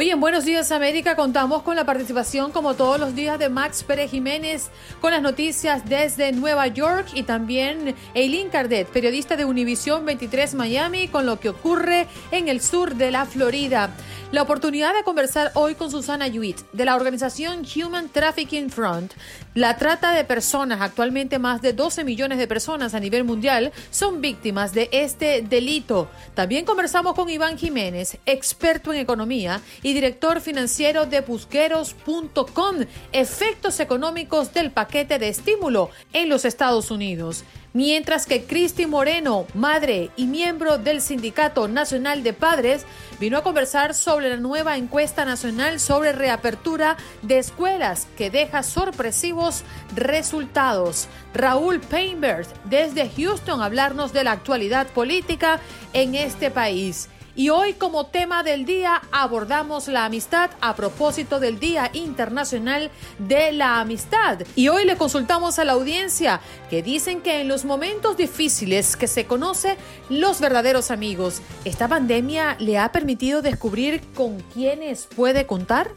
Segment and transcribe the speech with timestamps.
[0.00, 3.82] Hoy en Buenos Días América contamos con la participación como todos los días de Max
[3.82, 4.70] Pérez Jiménez
[5.00, 11.08] con las noticias desde Nueva York y también Eileen Cardet, periodista de Univisión 23 Miami
[11.08, 13.90] con lo que ocurre en el sur de la Florida.
[14.30, 19.14] La oportunidad de conversar hoy con Susana Yuit de la organización Human Trafficking Front.
[19.54, 24.20] La trata de personas, actualmente más de 12 millones de personas a nivel mundial son
[24.20, 26.10] víctimas de este delito.
[26.34, 32.76] También conversamos con Iván Jiménez, experto en economía y director financiero de busqueros.com,
[33.12, 40.10] efectos económicos del paquete de estímulo en los Estados Unidos mientras que Cristi Moreno, madre
[40.16, 42.84] y miembro del Sindicato Nacional de Padres,
[43.20, 49.62] vino a conversar sobre la nueva encuesta nacional sobre reapertura de escuelas que deja sorpresivos
[49.94, 51.08] resultados.
[51.34, 55.60] Raúl Painberg desde Houston hablarnos de la actualidad política
[55.92, 57.08] en este país.
[57.38, 63.52] Y hoy como tema del día abordamos la amistad a propósito del Día Internacional de
[63.52, 64.40] la Amistad.
[64.56, 69.06] Y hoy le consultamos a la audiencia que dicen que en los momentos difíciles que
[69.06, 69.76] se conoce
[70.08, 75.92] los verdaderos amigos, ¿esta pandemia le ha permitido descubrir con quiénes puede contar?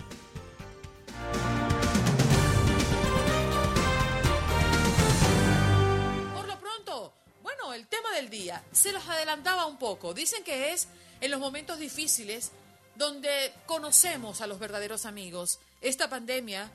[7.73, 10.13] El tema del día se los adelantaba un poco.
[10.13, 10.87] Dicen que es
[11.19, 12.51] en los momentos difíciles
[12.95, 15.59] donde conocemos a los verdaderos amigos.
[15.81, 16.69] Esta pandemia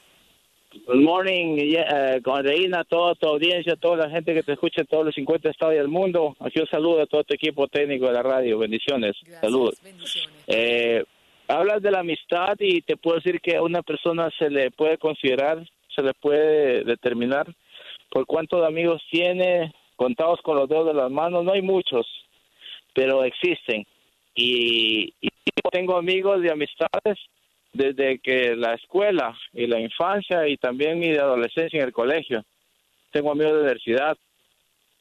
[0.72, 4.88] Good morning, uh, con Reina, toda tu audiencia, toda la gente que te escucha en
[4.88, 6.36] todos los 50 estados del mundo.
[6.40, 8.60] Aquí un saludo a todo tu equipo técnico de la radio.
[8.60, 9.16] Bendiciones.
[9.42, 9.82] Saludos.
[10.46, 11.04] Eh,
[11.48, 15.00] hablas de la amistad y te puedo decir que a una persona se le puede
[15.00, 17.48] considerar, se le puede determinar
[18.12, 21.44] por cuántos amigos tiene, contados con los dedos de las manos.
[21.44, 22.06] No hay muchos,
[22.94, 23.88] pero existen.
[24.36, 25.30] Y, y
[25.72, 27.18] tengo amigos de amistades
[27.74, 32.44] desde que la escuela y la infancia y también mi adolescencia en el colegio.
[33.12, 34.18] Tengo amigos de universidad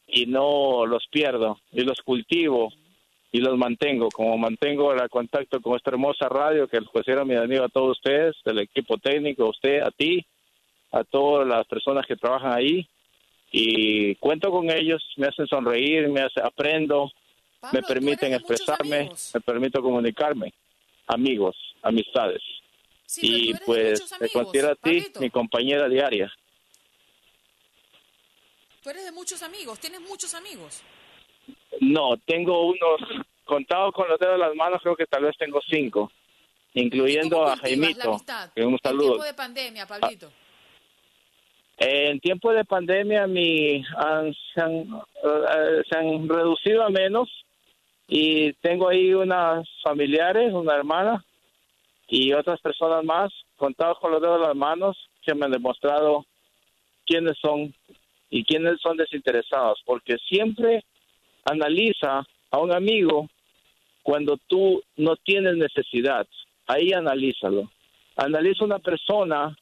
[0.07, 2.73] y no los pierdo y los cultivo
[3.31, 7.35] y los mantengo, como mantengo el contacto con esta hermosa radio que les considero mi
[7.35, 10.25] amigo a todos ustedes, del equipo técnico, a usted, a ti,
[10.93, 12.89] a todas las personas que trabajan ahí.
[13.53, 17.11] Y cuento con ellos, me hacen sonreír, me hace, aprendo,
[17.71, 20.55] me permiten expresarme, me permito comunicarme,
[21.07, 22.43] amigos, amistades
[23.17, 26.33] y pues te considero a ti mi compañera diaria.
[28.83, 30.83] Tú eres de muchos amigos, tienes muchos amigos.
[31.81, 35.61] No, tengo unos contados con los dedos de las manos, creo que tal vez tengo
[35.69, 36.13] cinco,
[36.75, 38.19] incluyendo a Jaimito.
[38.57, 39.05] un saludo.
[39.05, 40.31] En tiempo de pandemia, Pablito.
[41.79, 47.29] En tiempo de pandemia mi, se, han, eh, se han reducido a menos
[48.09, 51.25] y tengo ahí unas familiares, una hermana
[52.09, 56.25] y otras personas más, contados con los dedos de las manos, que me han demostrado
[57.07, 57.75] quiénes son
[58.31, 60.85] y quiénes son desinteresados, porque siempre
[61.45, 63.29] analiza a un amigo
[64.03, 66.27] cuando tú no tienes necesidad.
[66.67, 67.71] Ahí analízalo.
[68.17, 69.57] Analiza una persona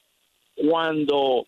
[0.54, 1.46] cuando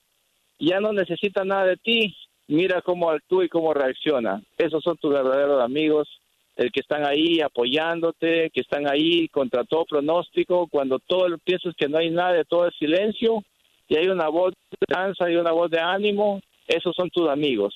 [0.58, 2.16] ya no necesita nada de ti.
[2.48, 4.42] Mira cómo actúa y cómo reacciona.
[4.56, 6.08] Esos son tus verdaderos amigos.
[6.58, 11.88] El que están ahí apoyándote, que están ahí contra todo pronóstico, cuando todo piensas que
[11.88, 13.44] no hay nada, todo es silencio,
[13.88, 17.72] y hay una voz de danza y una voz de ánimo, esos son tus amigos.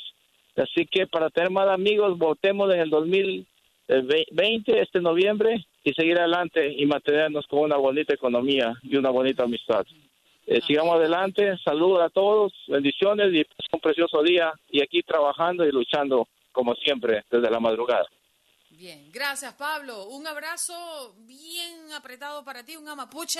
[0.56, 6.74] Así que para tener más amigos, votemos en el 2020, este noviembre, y seguir adelante
[6.76, 9.84] y mantenernos con una bonita economía y una bonita amistad.
[10.46, 15.70] Eh, sigamos adelante, saludos a todos, bendiciones y un precioso día y aquí trabajando y
[15.70, 18.06] luchando como siempre desde la madrugada.
[18.82, 20.08] Bien, gracias Pablo.
[20.08, 23.38] Un abrazo bien apretado para ti, un amapuche,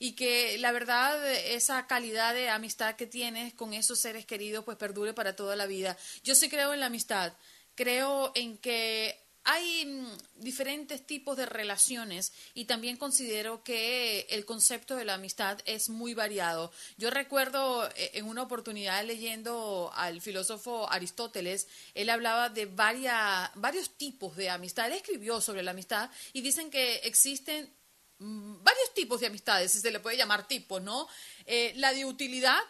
[0.00, 4.76] y que la verdad esa calidad de amistad que tienes con esos seres queridos pues
[4.76, 5.96] perdure para toda la vida.
[6.24, 7.32] Yo sí creo en la amistad,
[7.76, 10.06] creo en que hay mm,
[10.36, 16.14] diferentes tipos de relaciones y también considero que el concepto de la amistad es muy
[16.14, 16.72] variado.
[16.98, 24.36] Yo recuerdo eh, en una oportunidad leyendo al filósofo Aristóteles, él hablaba de varios tipos
[24.36, 24.86] de amistad.
[24.86, 27.74] Él escribió sobre la amistad y dicen que existen
[28.18, 31.08] mm, varios tipos de amistades, si se le puede llamar tipos, ¿no?
[31.46, 32.60] Eh, la de utilidad,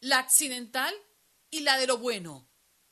[0.00, 0.92] la accidental
[1.50, 2.48] y la de lo bueno.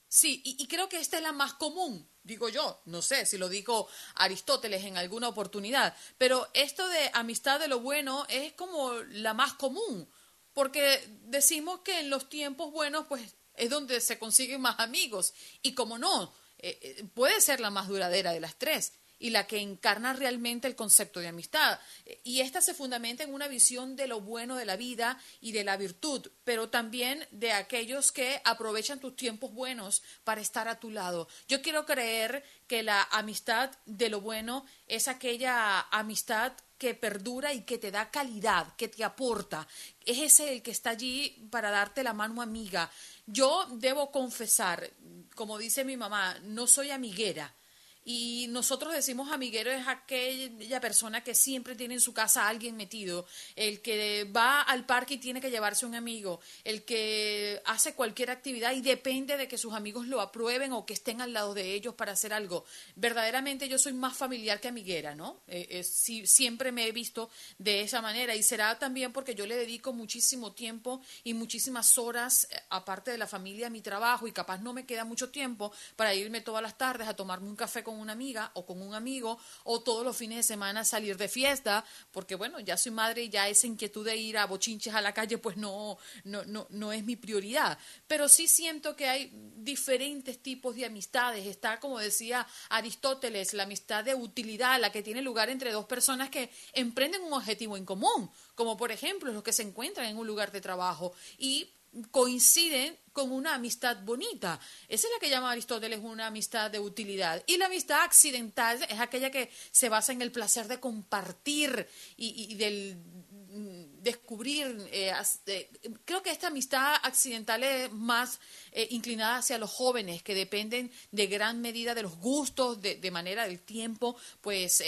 [0.06, 3.48] Sí, y creo que esta es la más común digo yo, no sé si lo
[3.48, 3.86] dijo
[4.16, 9.54] Aristóteles en alguna oportunidad, pero esto de amistad de lo bueno es como la más
[9.54, 10.08] común,
[10.52, 15.74] porque decimos que en los tiempos buenos pues es donde se consiguen más amigos y
[15.74, 19.60] como no, eh, eh, puede ser la más duradera de las tres y la que
[19.60, 21.78] encarna realmente el concepto de amistad.
[22.22, 25.64] Y esta se fundamenta en una visión de lo bueno de la vida y de
[25.64, 30.90] la virtud, pero también de aquellos que aprovechan tus tiempos buenos para estar a tu
[30.90, 31.28] lado.
[31.48, 37.62] Yo quiero creer que la amistad de lo bueno es aquella amistad que perdura y
[37.62, 39.66] que te da calidad, que te aporta.
[40.04, 42.90] Es ese el que está allí para darte la mano amiga.
[43.26, 44.90] Yo debo confesar,
[45.34, 47.54] como dice mi mamá, no soy amiguera
[48.04, 52.76] y nosotros decimos amiguero es aquella persona que siempre tiene en su casa a alguien
[52.76, 57.94] metido, el que va al parque y tiene que llevarse un amigo, el que hace
[57.94, 61.54] cualquier actividad y depende de que sus amigos lo aprueben o que estén al lado
[61.54, 62.64] de ellos para hacer algo.
[62.96, 65.40] Verdaderamente yo soy más familiar que amiguera, ¿no?
[65.48, 69.92] Eh, siempre me he visto de esa manera y será también porque yo le dedico
[69.92, 74.58] muchísimo tiempo y muchísimas horas, eh, aparte de la familia, a mi trabajo y capaz
[74.58, 77.93] no me queda mucho tiempo para irme todas las tardes a tomarme un café con
[77.98, 81.84] una amiga o con un amigo o todos los fines de semana salir de fiesta,
[82.10, 85.14] porque bueno, ya soy madre y ya esa inquietud de ir a bochinches a la
[85.14, 87.78] calle pues no, no, no, no es mi prioridad.
[88.06, 91.46] Pero sí siento que hay diferentes tipos de amistades.
[91.46, 96.30] Está, como decía Aristóteles, la amistad de utilidad, la que tiene lugar entre dos personas
[96.30, 100.26] que emprenden un objetivo en común, como por ejemplo los que se encuentran en un
[100.26, 101.70] lugar de trabajo y
[102.10, 104.60] coinciden con una amistad bonita.
[104.88, 107.42] Esa es la que llama Aristóteles una amistad de utilidad.
[107.46, 112.56] Y la amistad accidental es aquella que se basa en el placer de compartir y,
[112.56, 114.88] del mm, descubrir.
[114.90, 115.12] Eh,
[115.46, 115.70] eh,
[116.04, 118.40] creo que esta amistad accidental es más
[118.72, 123.10] eh, inclinada hacia los jóvenes que dependen de gran medida de los gustos, de, de
[123.12, 124.82] manera del tiempo, pues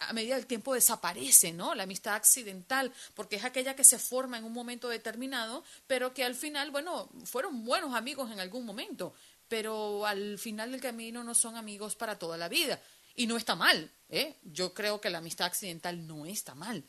[0.00, 1.74] a medida del tiempo desaparece, ¿no?
[1.74, 6.24] La amistad accidental, porque es aquella que se forma en un momento determinado, pero que
[6.24, 9.14] al final, bueno, fueron buenos amigos en algún momento,
[9.48, 12.80] pero al final del camino no son amigos para toda la vida.
[13.16, 14.36] Y no está mal, ¿eh?
[14.44, 16.84] Yo creo que la amistad accidental no está mal.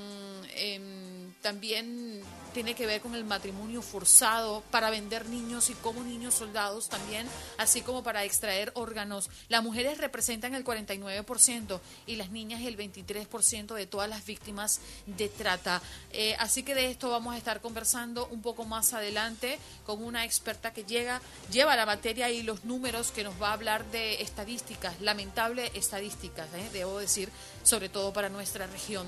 [0.55, 2.21] em, también
[2.57, 7.27] tiene que ver con el matrimonio forzado para vender niños y como niños soldados también,
[7.59, 9.29] así como para extraer órganos.
[9.47, 15.29] Las mujeres representan el 49% y las niñas el 23% de todas las víctimas de
[15.29, 15.83] trata.
[16.11, 20.25] Eh, así que de esto vamos a estar conversando un poco más adelante con una
[20.25, 21.21] experta que llega,
[21.51, 26.47] lleva la materia y los números que nos va a hablar de estadísticas, lamentables estadísticas,
[26.55, 26.67] ¿eh?
[26.73, 27.29] debo decir,
[27.61, 29.05] sobre todo para nuestra región.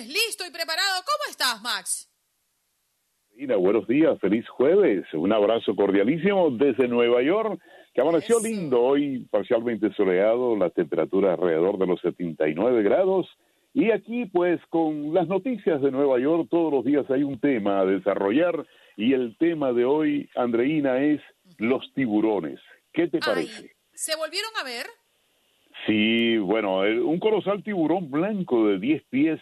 [0.00, 1.02] Listo y preparado.
[1.06, 2.10] ¿Cómo estás, Max?
[3.36, 5.06] Mira, buenos días, feliz jueves.
[5.12, 7.60] Un abrazo cordialísimo desde Nueva York,
[7.94, 13.28] que amaneció lindo hoy, parcialmente soleado, la temperatura alrededor de los 79 grados.
[13.72, 17.80] Y aquí, pues, con las noticias de Nueva York, todos los días hay un tema
[17.80, 18.66] a desarrollar.
[18.96, 21.20] Y el tema de hoy, Andreina, es
[21.58, 22.58] los tiburones.
[22.92, 23.76] ¿Qué te parece?
[23.92, 24.86] ¿Se volvieron a ver?
[25.86, 29.40] Sí, bueno, un colosal tiburón blanco de 10 pies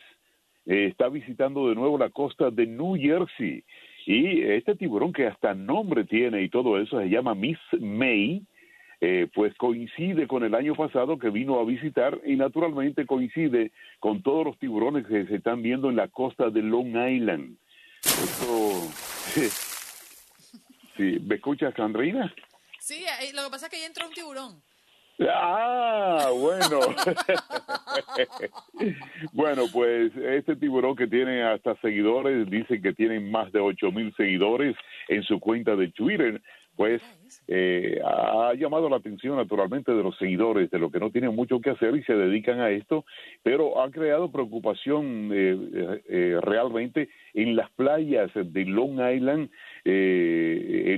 [0.67, 3.65] eh, está visitando de nuevo la costa de New Jersey.
[4.07, 8.43] Y este tiburón que hasta nombre tiene y todo eso se llama Miss May,
[9.01, 14.23] eh, pues coincide con el año pasado que vino a visitar y naturalmente coincide con
[14.23, 17.57] todos los tiburones que se están viendo en la costa de Long Island.
[20.97, 21.75] sí, ¿Me escuchas?
[22.81, 23.05] Sí,
[23.35, 24.63] lo que pasa es que ahí entró un tiburón.
[25.31, 26.81] Ah, bueno.
[29.33, 34.15] bueno, pues este tiburón que tiene hasta seguidores, dice que tiene más de ocho mil
[34.17, 34.77] seguidores
[35.09, 36.41] en su cuenta de Twitter,
[36.77, 37.03] pues
[37.49, 41.61] eh, ha llamado la atención naturalmente de los seguidores, de los que no tienen mucho
[41.61, 43.05] que hacer y se dedican a esto,
[43.43, 49.51] pero ha creado preocupación eh, eh, realmente en las playas de Long Island
[49.85, 50.97] eh,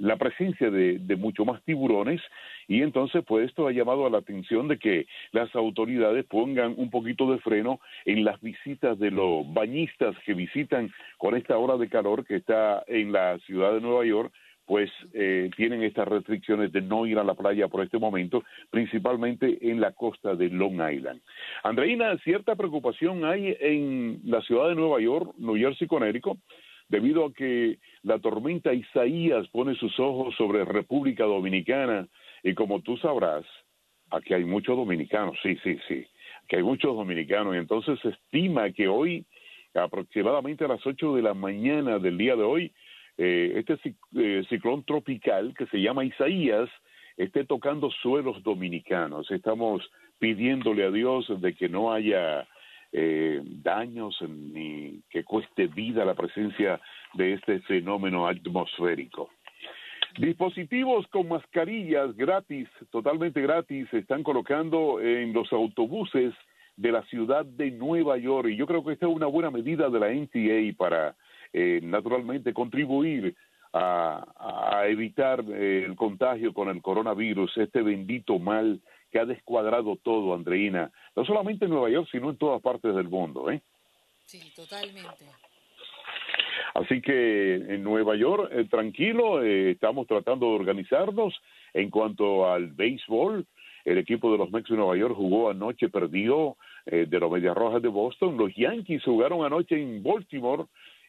[0.00, 2.20] la, presencia de, de mucho más tiburones
[2.66, 7.30] y entonces pues esto ha llamado la atención de que las autoridades pongan un poquito
[7.30, 12.24] de freno en las visitas de los bañistas que visitan con esta hora de calor
[12.24, 14.32] que está en la ciudad de Nueva York
[14.66, 19.58] pues eh, tienen estas restricciones de no ir a la playa por este momento, principalmente
[19.60, 21.20] en la costa de Long Island.
[21.62, 26.38] Andreina, cierta preocupación hay en la ciudad de Nueva York, New Jersey, Connecticut,
[26.88, 32.06] debido a que la tormenta Isaías pone sus ojos sobre República Dominicana
[32.42, 33.44] y como tú sabrás,
[34.10, 36.06] aquí hay muchos dominicanos, sí, sí, sí,
[36.48, 39.24] que hay muchos dominicanos y entonces se estima que hoy,
[39.74, 42.72] aproximadamente a las 8 de la mañana del día de hoy,
[43.16, 46.68] eh, este eh, ciclón tropical que se llama Isaías
[47.16, 49.30] esté tocando suelos dominicanos.
[49.30, 52.46] Estamos pidiéndole a Dios de que no haya
[52.92, 56.80] eh, daños ni que cueste vida la presencia
[57.14, 59.30] de este fenómeno atmosférico.
[60.18, 66.32] Dispositivos con mascarillas gratis, totalmente gratis, se están colocando en los autobuses
[66.76, 69.88] de la ciudad de Nueva York y yo creo que esta es una buena medida
[69.88, 71.16] de la NTA para
[71.54, 73.34] eh, naturalmente contribuir
[73.72, 78.80] a, evitar eh, el contagio con el coronavirus, este bendito mal
[79.10, 83.08] que ha descuadrado todo, Andreina, no solamente en Nueva York, sino en todas partes del
[83.08, 83.50] mundo.
[83.50, 83.62] ¿eh?
[84.26, 85.24] Sí, totalmente.
[86.74, 91.32] Así que en Nueva York, eh, tranquilo, eh, estamos tratando de organizarnos
[91.72, 93.46] en cuanto al béisbol.
[93.84, 96.56] El equipo de los Mets de Nueva York jugó anoche, perdió
[96.86, 98.36] eh, de los Medias Rojas de Boston.
[98.36, 100.64] Los Yankees jugaron anoche en Baltimore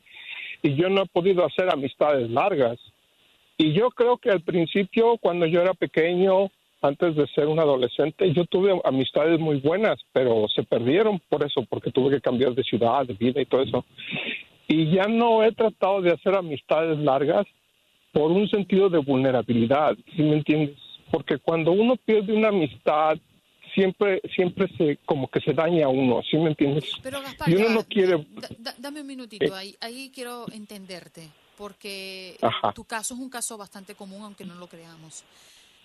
[0.63, 2.79] Y yo no he podido hacer amistades largas.
[3.57, 6.49] Y yo creo que al principio, cuando yo era pequeño,
[6.81, 11.63] antes de ser un adolescente, yo tuve amistades muy buenas, pero se perdieron por eso,
[11.69, 13.85] porque tuve que cambiar de ciudad, de vida y todo eso.
[14.67, 17.45] Y ya no he tratado de hacer amistades largas
[18.11, 20.77] por un sentido de vulnerabilidad, ¿sí me entiendes?
[21.11, 23.17] Porque cuando uno pierde una amistad
[23.73, 26.85] siempre siempre se como que se daña a uno, ¿sí me entiendes?
[27.01, 28.25] Pero Gaspar, y uno no quiere
[28.77, 32.37] dame un minutito, ahí ahí quiero entenderte, porque
[32.75, 35.23] tu caso es un caso bastante común aunque no lo creamos.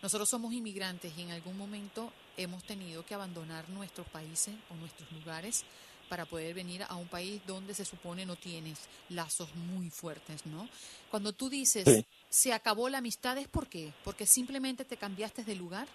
[0.03, 5.11] Nosotros somos inmigrantes y en algún momento hemos tenido que abandonar nuestros países o nuestros
[5.13, 5.65] lugares
[6.09, 10.69] para poder venir a un país donde se supone no tienes lazos muy fuertes, ¿no?
[11.11, 13.93] Cuando tú dices se acabó la amistad, ¿es por qué?
[14.05, 15.89] ¿Porque simplemente te cambiaste de lugar?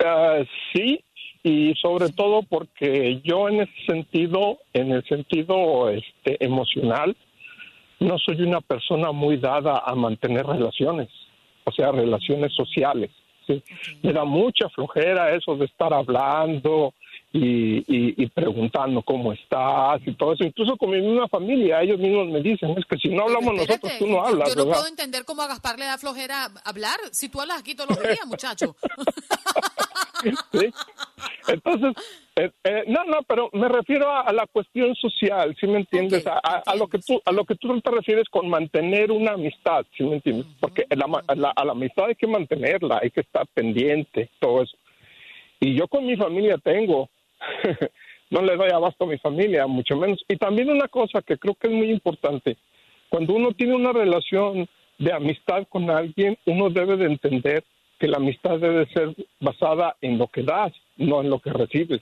[0.00, 1.04] Uh, sí,
[1.42, 7.16] y sobre todo porque yo en ese sentido, en el sentido este, emocional,
[8.00, 11.08] no soy una persona muy dada a mantener relaciones,
[11.64, 13.10] o sea, relaciones sociales.
[13.46, 13.62] ¿sí?
[14.02, 16.94] Me da mucha flojera eso de estar hablando
[17.32, 17.84] y,
[18.22, 20.44] y, preguntando cómo estás y todo eso.
[20.44, 23.92] Incluso con mi misma familia, ellos mismos me dicen, es que si no hablamos nosotros,
[23.98, 24.54] tú no hablas.
[24.54, 27.74] Yo no puedo entender cómo a Gaspar le da flojera hablar si tú hablas aquí
[27.74, 28.76] todos los días, muchacho.
[30.22, 30.70] ¿Sí?
[31.48, 31.94] Entonces,
[32.36, 36.24] eh, eh, no, no, pero me refiero a, la cuestión social, ¿sí me entiendes?
[36.26, 40.04] a, lo que tú a lo que tú te refieres con mantener una amistad, ¿sí
[40.04, 40.46] me entiendes?
[40.60, 44.76] Porque la, a la amistad hay que mantenerla, hay que estar pendiente, todo eso.
[45.60, 47.08] Y yo con mi familia tengo,
[48.30, 50.24] no le doy abasto a mi familia, mucho menos.
[50.28, 52.56] Y también una cosa que creo que es muy importante,
[53.08, 57.64] cuando uno tiene una relación de amistad con alguien, uno debe de entender
[57.98, 62.00] que la amistad debe ser basada en lo que das, no en lo que recibes.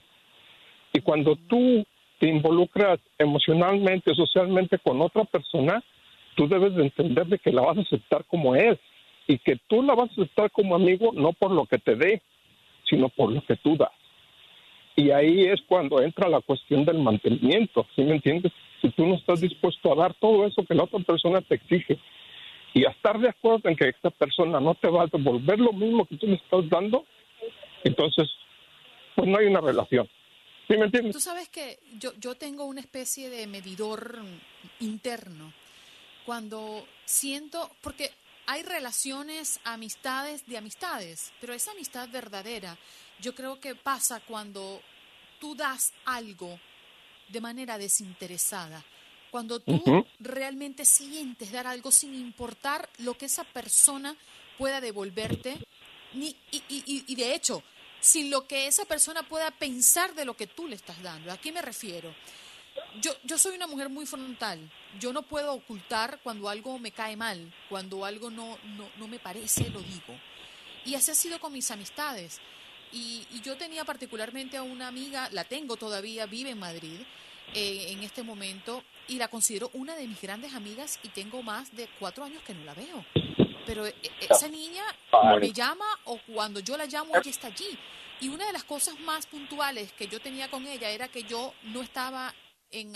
[0.93, 1.85] Y cuando tú
[2.19, 5.83] te involucras emocionalmente, socialmente con otra persona,
[6.35, 8.77] tú debes de entender de que la vas a aceptar como es
[9.27, 12.21] y que tú la vas a aceptar como amigo no por lo que te dé,
[12.89, 13.91] sino por lo que tú das.
[14.95, 18.51] Y ahí es cuando entra la cuestión del mantenimiento, ¿sí me entiendes?
[18.81, 21.99] Si tú no estás dispuesto a dar todo eso que la otra persona te exige,
[22.73, 25.73] y a estar de acuerdo en que esta persona no te va a devolver lo
[25.73, 27.05] mismo que tú le estás dando,
[27.83, 28.29] entonces,
[29.15, 30.07] pues no hay una relación.
[30.67, 31.13] ¿Sí me entiendes?
[31.13, 34.17] Tú sabes que yo, yo tengo una especie de medidor
[34.79, 35.53] interno.
[36.25, 38.11] Cuando siento, porque
[38.47, 42.77] hay relaciones, amistades de amistades, pero esa amistad verdadera
[43.19, 44.81] yo creo que pasa cuando
[45.39, 46.59] tú das algo
[47.29, 48.83] de manera desinteresada.
[49.31, 54.15] Cuando tú realmente sientes dar algo sin importar lo que esa persona
[54.57, 55.57] pueda devolverte,
[56.13, 57.61] ni, y, y, y de hecho,
[57.99, 61.31] sin lo que esa persona pueda pensar de lo que tú le estás dando.
[61.31, 62.13] ¿A qué me refiero?
[63.01, 64.59] Yo, yo soy una mujer muy frontal.
[64.99, 69.19] Yo no puedo ocultar cuando algo me cae mal, cuando algo no, no, no me
[69.19, 70.19] parece, lo digo.
[70.85, 72.39] Y así ha sido con mis amistades.
[72.91, 77.01] Y, y, yo tenía particularmente a una amiga, la tengo todavía, vive en Madrid
[77.53, 81.75] eh, en este momento, y la considero una de mis grandes amigas y tengo más
[81.75, 83.05] de cuatro años que no la veo.
[83.65, 84.83] Pero eh, eh, esa niña
[85.39, 87.77] me llama o cuando yo la llamo ella está allí.
[88.19, 91.53] Y una de las cosas más puntuales que yo tenía con ella era que yo
[91.63, 92.33] no estaba
[92.71, 92.93] en,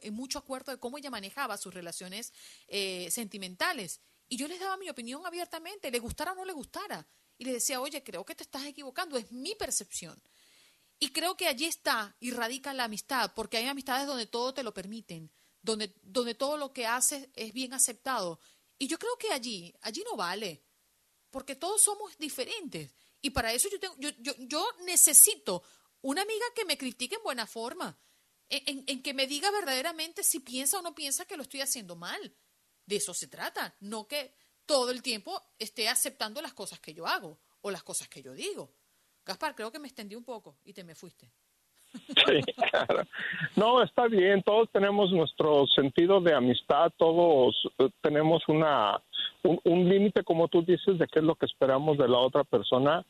[0.00, 2.32] en mucho acuerdo de cómo ella manejaba sus relaciones
[2.68, 4.00] eh, sentimentales.
[4.28, 7.06] Y yo les daba mi opinión abiertamente, le gustara o no le gustara.
[7.38, 10.20] Y les decía, oye, creo que te estás equivocando, es mi percepción.
[10.98, 14.62] Y creo que allí está y radica la amistad, porque hay amistades donde todo te
[14.62, 15.30] lo permiten,
[15.60, 18.40] donde, donde todo lo que haces es bien aceptado.
[18.78, 20.64] Y yo creo que allí, allí no vale,
[21.30, 22.94] porque todos somos diferentes.
[23.20, 25.62] Y para eso yo, tengo, yo, yo, yo necesito
[26.02, 27.98] una amiga que me critique en buena forma,
[28.48, 31.96] en, en, que me diga verdaderamente si piensa o no piensa que lo estoy haciendo
[31.96, 32.36] mal.
[32.86, 34.34] De eso se trata, no que
[34.66, 38.34] todo el tiempo esté aceptando las cosas que yo hago o las cosas que yo
[38.34, 38.74] digo.
[39.24, 41.30] Gaspar, creo que me extendí un poco y te me fuiste.
[41.92, 43.04] Sí, claro.
[43.56, 49.00] No, está bien, todos tenemos nuestro sentido de amistad, todos eh, tenemos una
[49.42, 53.04] un, límite, como tú dices, de qué es lo que esperamos de la otra persona.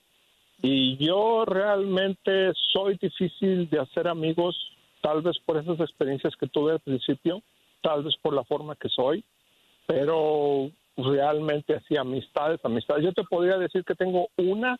[0.63, 4.57] Y yo realmente soy difícil de hacer amigos,
[5.01, 7.43] tal vez por esas experiencias que tuve al principio,
[7.83, 9.25] tal vez por la forma que soy,
[9.87, 13.05] pero realmente así amistades, amistades.
[13.05, 14.79] Yo te podría decir que tengo una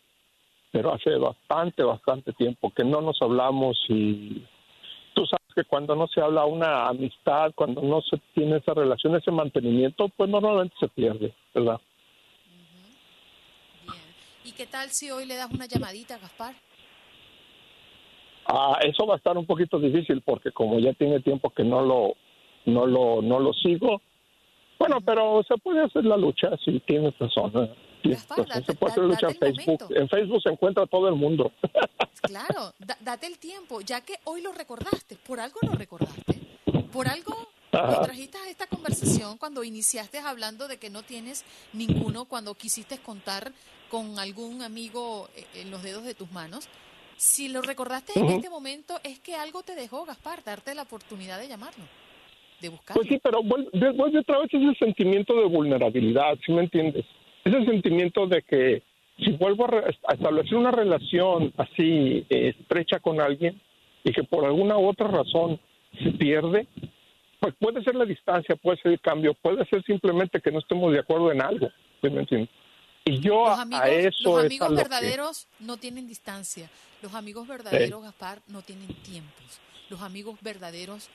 [0.75, 4.43] pero hace bastante, bastante tiempo que no nos hablamos y
[5.13, 9.15] tú sabes que cuando no se habla una amistad, cuando no se tiene esa relación,
[9.15, 11.79] ese mantenimiento, pues normalmente se pierde, ¿verdad?
[13.83, 13.95] Bien.
[14.43, 16.53] ¿Y qué tal si hoy le das una llamadita, Gaspar?
[18.45, 21.85] Ah, eso va a estar un poquito difícil porque como ya tiene tiempo que no
[21.85, 22.15] lo
[22.65, 24.01] no lo no lo sigo.
[24.77, 27.53] Bueno, pero se puede hacer la lucha si tienes razón.
[27.55, 27.84] ¿eh?
[28.11, 30.41] En Facebook.
[30.41, 31.51] se encuentra todo el mundo.
[32.21, 36.39] Claro, date el tiempo, ya que hoy lo recordaste, por algo lo recordaste,
[36.91, 42.25] por algo lo trajiste a esta conversación cuando iniciaste hablando de que no tienes ninguno,
[42.25, 43.51] cuando quisiste contar
[43.89, 46.67] con algún amigo eh, en los dedos de tus manos.
[47.17, 51.39] Si lo recordaste en este momento, es que algo te dejó, Gaspar, darte la oportunidad
[51.39, 51.85] de llamarlo,
[52.59, 53.01] de buscarlo.
[53.01, 57.05] Pues sí, pero vuelve, otra vez ese sentimiento de vulnerabilidad, ¿sí me entiendes?
[57.45, 58.83] Ese sentimiento de que
[59.17, 63.61] si vuelvo a, establecer una relación así eh, estrecha con alguien
[64.03, 65.59] y que por alguna u otra razón
[66.03, 66.67] se pierde,
[67.39, 70.91] pues puede ser la distancia, puede ser el cambio, puede ser simplemente que no estemos
[70.91, 71.69] de acuerdo en algo.
[72.01, 72.49] me entiendes?
[73.05, 76.69] Y yo los amigos, a eso los amigos verdaderos no tienen distancia.
[77.03, 79.61] Los amigos verdaderos, Gaspar, no tienen tiempos.
[79.89, 81.09] Los amigos verdaderos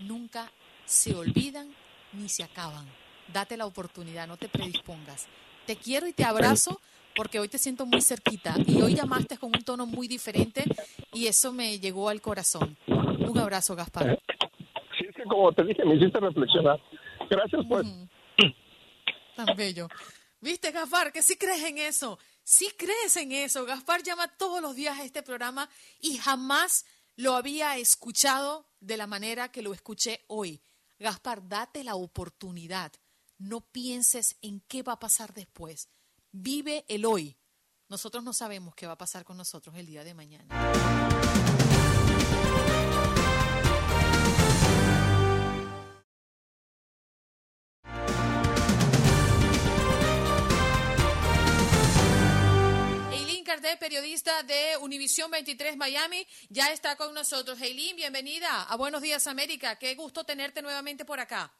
[0.00, 0.50] nunca
[0.86, 1.68] se olvidan
[2.14, 2.86] ni se acaban.
[3.30, 5.28] Date la oportunidad, no te predispongas.
[5.66, 6.80] Te quiero y te abrazo
[7.16, 10.64] porque hoy te siento muy cerquita y hoy llamaste con un tono muy diferente
[11.12, 12.76] y eso me llegó al corazón.
[12.86, 14.20] Un abrazo, Gaspar.
[14.98, 16.80] Sí, es que como te dije, me hiciste reflexionar.
[17.30, 17.86] Gracias, pues.
[19.36, 19.88] Tan bello.
[20.40, 21.12] ¿Viste, Gaspar?
[21.12, 22.18] Que sí crees en eso.
[22.42, 23.64] Sí crees en eso.
[23.64, 25.68] Gaspar llama todos los días a este programa
[26.00, 26.84] y jamás
[27.16, 30.60] lo había escuchado de la manera que lo escuché hoy.
[30.98, 32.92] Gaspar, date la oportunidad
[33.38, 35.88] no pienses en qué va a pasar después.
[36.32, 37.36] Vive el hoy.
[37.88, 40.72] Nosotros no sabemos qué va a pasar con nosotros el día de mañana.
[53.12, 57.60] Eileen Cardet, periodista de Univisión 23 Miami, ya está con nosotros.
[57.60, 59.78] Eileen, bienvenida a Buenos Días América.
[59.78, 61.52] Qué gusto tenerte nuevamente por acá.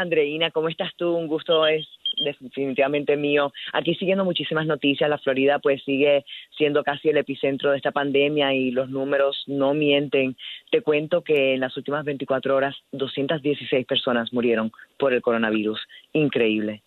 [0.00, 1.14] Andreina, ¿cómo estás tú?
[1.14, 1.86] Un gusto es
[2.24, 3.52] definitivamente mío.
[3.72, 6.24] Aquí siguiendo muchísimas noticias, la Florida pues sigue
[6.56, 10.36] siendo casi el epicentro de esta pandemia y los números no mienten.
[10.70, 15.80] Te cuento que en las últimas 24 horas 216 personas murieron por el coronavirus.
[16.12, 16.82] Increíble.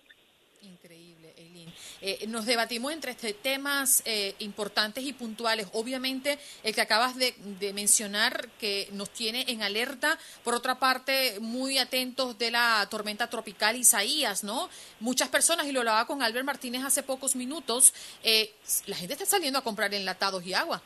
[2.09, 5.67] Eh, nos debatimos entre este temas eh, importantes y puntuales.
[5.73, 7.33] Obviamente, el que acabas de,
[7.73, 10.17] mencionar que nos tiene en alerta.
[10.41, 14.69] Por otra parte, muy atentos de la tormenta tropical Isaías, ¿no?
[15.01, 17.93] Muchas personas, y lo hablaba con Albert Martínez hace pocos minutos,
[18.23, 18.51] eh,
[18.85, 20.81] la gente está saliendo a comprar enlatados y agua.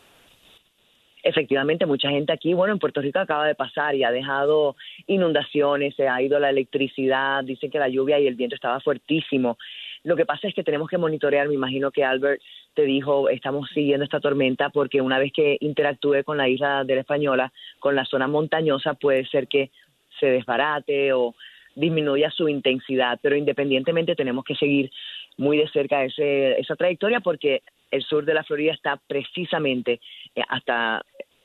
[1.23, 5.95] Efectivamente, mucha gente aquí, bueno, en Puerto Rico acaba de pasar y ha dejado inundaciones,
[5.95, 9.60] se ha ido la electricidad, dicen que la lluvia y el viento estaba fuertísimo.
[10.03, 12.41] Lo que pasa es que tenemos que monitorear, me imagino que Albert
[12.73, 16.95] te dijo, estamos siguiendo esta tormenta porque una vez que interactúe con la isla de
[16.95, 19.69] la Española, con la zona montañosa, puede ser que
[20.19, 21.35] se desbarate o
[21.75, 24.91] disminuya su intensidad, pero independientemente tenemos que seguir
[25.37, 27.61] muy de cerca ese, esa trayectoria porque
[27.91, 29.99] el sur de la Florida está precisamente
[30.35, 31.03] eh, hasta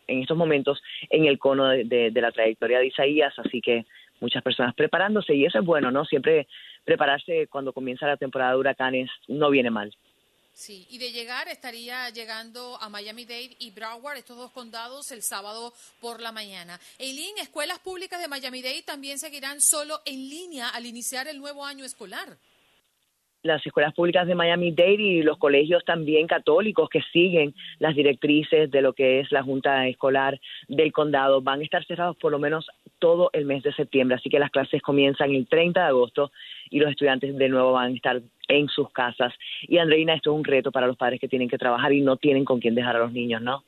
[0.08, 3.84] en estos momentos en el cono de, de la trayectoria de Isaías, así que
[4.20, 6.04] muchas personas preparándose y eso es bueno, ¿no?
[6.04, 6.46] Siempre
[6.84, 9.94] prepararse cuando comienza la temporada de huracanes no viene mal.
[10.52, 15.74] Sí, y de llegar estaría llegando a Miami-Dade y Broward, estos dos condados, el sábado
[16.00, 16.80] por la mañana.
[16.98, 21.84] Eileen, escuelas públicas de Miami-Dade también seguirán solo en línea al iniciar el nuevo año
[21.84, 22.38] escolar.
[23.42, 28.80] las escuelas públicas de Miami-Dade y los colegios también católicos que siguen las directrices de
[28.80, 32.66] lo que es la Junta Escolar del Condado van a estar cerrados por lo menos
[32.98, 34.16] todo el mes de septiembre.
[34.16, 36.32] Así que las clases comienzan el 30 de agosto
[36.70, 39.32] y los estudiantes de nuevo van a estar en sus casas.
[39.62, 42.16] Y Andreina, esto es un reto para los padres que tienen que trabajar y no
[42.16, 43.64] tienen con quién dejar a los niños, ¿no?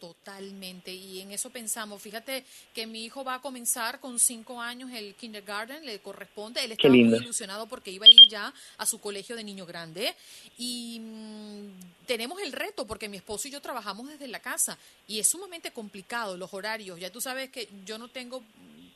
[0.00, 2.02] Totalmente, y en eso pensamos.
[2.02, 6.62] Fíjate que mi hijo va a comenzar con cinco años el kindergarten, le corresponde.
[6.64, 10.14] Él estaba muy ilusionado porque iba a ir ya a su colegio de niño grande.
[10.58, 14.76] Y mm, tenemos el reto porque mi esposo y yo trabajamos desde la casa
[15.08, 17.00] y es sumamente complicado los horarios.
[17.00, 18.42] Ya tú sabes que yo no tengo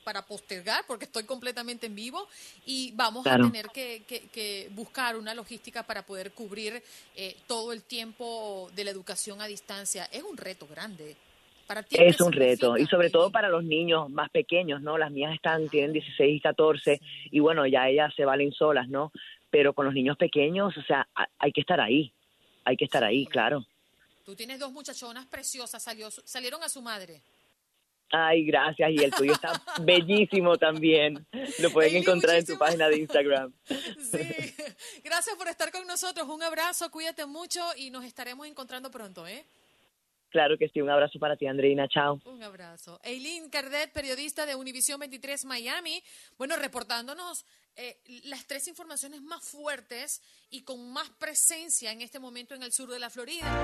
[0.09, 2.27] para postergar porque estoy completamente en vivo
[2.65, 6.83] y vamos a tener que, buscar una logística para poder cubrir
[7.15, 10.09] eh, todo el tiempo de la educación a distancia.
[10.11, 11.15] Es un reto grande.
[11.67, 14.97] Para ti, es un reto y sobre todo para los niños más pequeños, ¿no?
[14.97, 19.13] Las mías están tienen 16 y 14 y bueno, ya ellas se valen solas, ¿no?
[19.51, 21.07] Pero con los niños pequeños, o sea,
[21.39, 22.15] hay que estar ahí.
[22.65, 23.67] Hay que estar ahí, claro.
[24.25, 27.21] Tú tienes dos muchachonas preciosas, salió, salieron a su madre.
[28.11, 28.91] Ay, gracias.
[28.91, 31.27] Y el tuyo está bellísimo también.
[31.59, 33.53] Lo pueden encontrar en tu página de Instagram.
[34.11, 34.55] Sí.
[35.05, 36.27] Gracias por estar con nosotros.
[36.29, 39.45] Un abrazo, cuídate mucho y nos estaremos encontrando pronto, ¿eh?
[40.31, 40.81] Claro que sí.
[40.81, 41.89] Un abrazo para ti, Andreina.
[41.89, 42.21] Chao.
[42.25, 43.01] Un abrazo.
[43.03, 46.03] Eileen Cardet, periodista de Univision 23 Miami.
[46.39, 47.45] Bueno, reportándonos
[47.77, 52.73] eh, las tres informaciones más fuertes y con más presencia en este momento en el
[52.73, 53.63] sur de la Florida.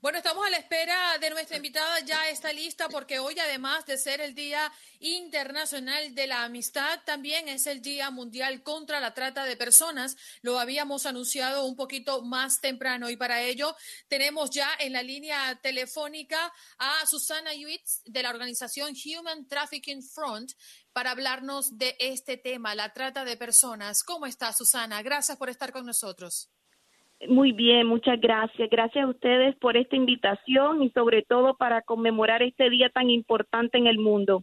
[0.00, 3.98] Bueno, estamos a la espera de nuestra invitada, ya está lista porque hoy además de
[3.98, 9.44] ser el Día Internacional de la Amistad, también es el Día Mundial contra la Trata
[9.44, 10.16] de Personas.
[10.40, 13.76] Lo habíamos anunciado un poquito más temprano y para ello
[14.08, 20.52] tenemos ya en la línea telefónica a Susana Yuitz de la organización Human Trafficking Front
[20.94, 24.02] para hablarnos de este tema, la trata de personas.
[24.02, 25.02] ¿Cómo está Susana?
[25.02, 26.48] Gracias por estar con nosotros.
[27.28, 28.70] Muy bien, muchas gracias.
[28.70, 33.76] Gracias a ustedes por esta invitación y sobre todo para conmemorar este día tan importante
[33.76, 34.42] en el mundo.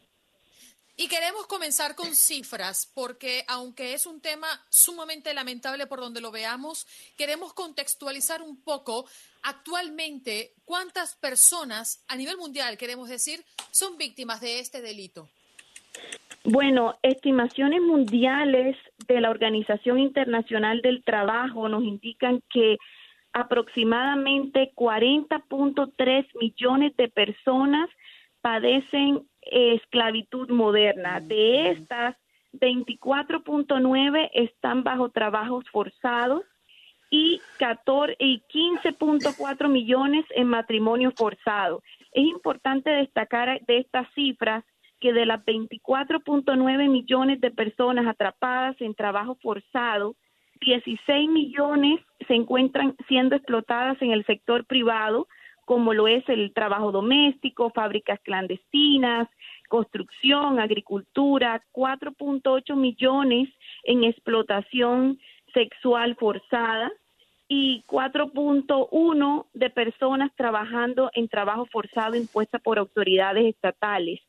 [1.00, 6.32] Y queremos comenzar con cifras, porque aunque es un tema sumamente lamentable por donde lo
[6.32, 9.08] veamos, queremos contextualizar un poco
[9.44, 15.30] actualmente cuántas personas a nivel mundial, queremos decir, son víctimas de este delito.
[16.44, 22.78] Bueno, estimaciones mundiales de la Organización Internacional del Trabajo nos indican que
[23.34, 27.90] aproximadamente 40.3 millones de personas
[28.42, 31.20] padecen esclavitud moderna.
[31.20, 32.16] De estas,
[32.54, 36.44] 24.9 están bajo trabajos forzados
[37.10, 41.84] y, 14, y 15.4 millones en matrimonio forzado.
[42.12, 44.64] Es importante destacar de estas cifras
[45.00, 50.16] que de las 24.9 millones de personas atrapadas en trabajo forzado,
[50.62, 55.28] 16 millones se encuentran siendo explotadas en el sector privado,
[55.66, 59.28] como lo es el trabajo doméstico, fábricas clandestinas,
[59.68, 63.50] construcción, agricultura, 4.8 millones
[63.84, 65.20] en explotación
[65.54, 66.92] sexual forzada
[67.50, 74.20] y 4.1 de personas trabajando en trabajo forzado impuesta por autoridades estatales.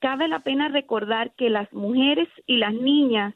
[0.00, 3.34] Cabe la pena recordar que las mujeres y las niñas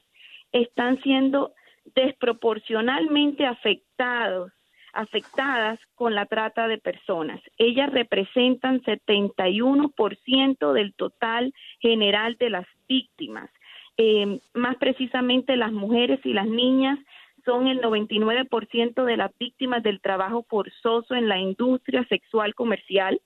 [0.52, 1.52] están siendo
[1.94, 4.52] desproporcionalmente afectados,
[4.92, 7.40] afectadas con la trata de personas.
[7.58, 13.50] Ellas representan 71% del total general de las víctimas.
[13.96, 16.98] Eh, más precisamente las mujeres y las niñas
[17.44, 23.20] son el 99% de las víctimas del trabajo forzoso en la industria sexual comercial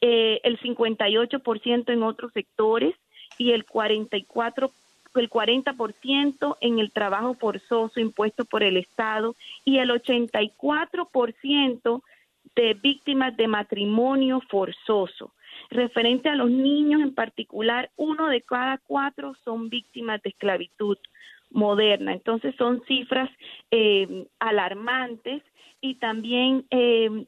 [0.00, 2.94] eh, el 58% en otros sectores
[3.36, 4.70] y el 44
[5.18, 9.34] el 40% en el trabajo forzoso impuesto por el Estado
[9.64, 12.02] y el 84%
[12.54, 15.32] de víctimas de matrimonio forzoso.
[15.70, 20.96] Referente a los niños en particular, uno de cada cuatro son víctimas de esclavitud
[21.50, 22.12] moderna.
[22.12, 23.30] Entonces son cifras
[23.70, 25.42] eh, alarmantes
[25.80, 27.26] y también eh,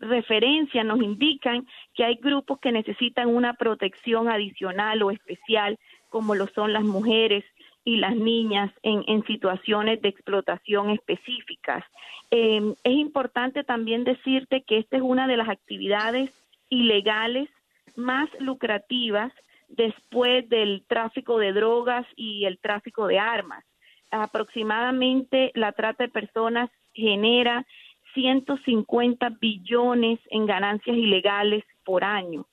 [0.00, 5.78] referencias nos indican que hay grupos que necesitan una protección adicional o especial,
[6.10, 7.44] como lo son las mujeres
[7.84, 11.84] y las niñas en, en situaciones de explotación específicas.
[12.30, 16.30] Eh, es importante también decirte que esta es una de las actividades
[16.68, 17.48] ilegales
[17.94, 19.32] más lucrativas
[19.68, 23.64] después del tráfico de drogas y el tráfico de armas.
[24.10, 27.66] Aproximadamente la trata de personas genera
[28.14, 32.46] 150 billones en ganancias ilegales por año,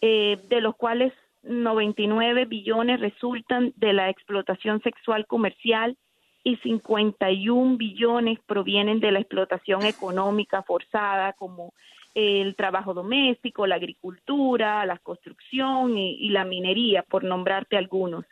[0.00, 5.96] eh, de los cuales 99 billones resultan de la explotación sexual comercial
[6.42, 11.74] y 51 billones provienen de la explotación económica forzada como
[12.14, 18.24] el trabajo doméstico, la agricultura, la construcción y, la minería, por nombrarte algunos.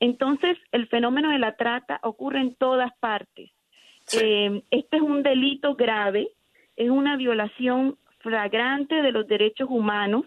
[0.00, 3.50] Entonces, el fenómeno de la trata ocurre en todas partes.
[4.20, 6.30] Eh, este es un delito grave,
[6.76, 10.24] es una violación flagrante de los derechos humanos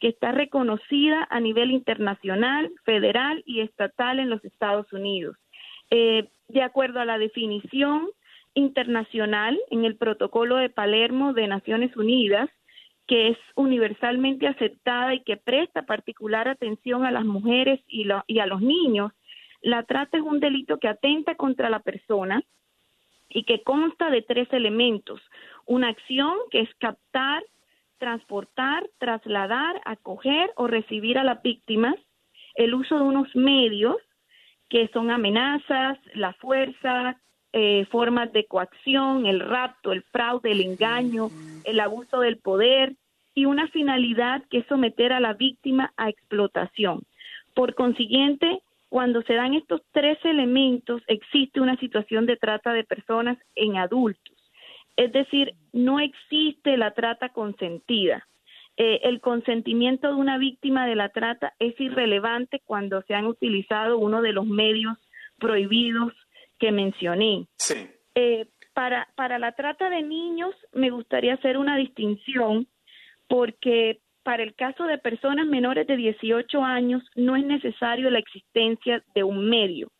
[0.00, 5.36] que está reconocida a nivel internacional, federal y estatal en los Estados Unidos.
[5.90, 8.08] Eh, de acuerdo a la definición
[8.58, 12.50] internacional en el protocolo de Palermo de Naciones Unidas,
[13.06, 18.46] que es universalmente aceptada y que presta particular atención a las mujeres y, y a
[18.46, 19.12] los niños,
[19.62, 22.42] la trata es un delito que atenta contra la persona
[23.28, 25.20] y que consta de tres elementos.
[25.66, 27.42] Una acción que es captar,
[27.98, 31.94] transportar, trasladar, acoger o recibir a las víctimas,
[32.54, 33.96] el uso de unos medios
[34.68, 37.16] que son amenazas, la fuerza,
[37.52, 41.30] eh, formas de coacción, el rapto, el fraude, el engaño,
[41.64, 42.94] el abuso del poder
[43.34, 47.02] y una finalidad que es someter a la víctima a explotación.
[47.54, 53.38] Por consiguiente, cuando se dan estos tres elementos, existe una situación de trata de personas
[53.54, 54.36] en adultos.
[54.96, 58.26] Es decir, no existe la trata consentida.
[58.76, 63.98] Eh, el consentimiento de una víctima de la trata es irrelevante cuando se han utilizado
[63.98, 64.96] uno de los medios
[65.38, 66.12] prohibidos
[66.58, 67.46] que mencioné.
[67.56, 67.88] Sí.
[68.14, 72.68] Eh, para, para la trata de niños me gustaría hacer una distinción
[73.26, 79.02] porque para el caso de personas menores de 18 años no es necesario la existencia
[79.14, 79.90] de un medio.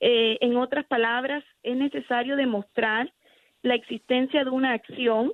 [0.00, 3.12] Eh, en otras palabras, es necesario demostrar
[3.62, 5.32] la existencia de una acción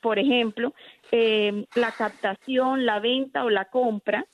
[0.00, 0.74] por ejemplo,
[1.10, 4.26] eh, la captación, la venta o la compra,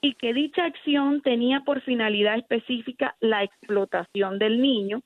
[0.00, 5.02] y que dicha acción tenía por finalidad específica la explotación del niño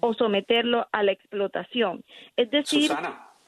[0.00, 2.04] o, someterlo a la explotación.
[2.36, 2.90] Es decir,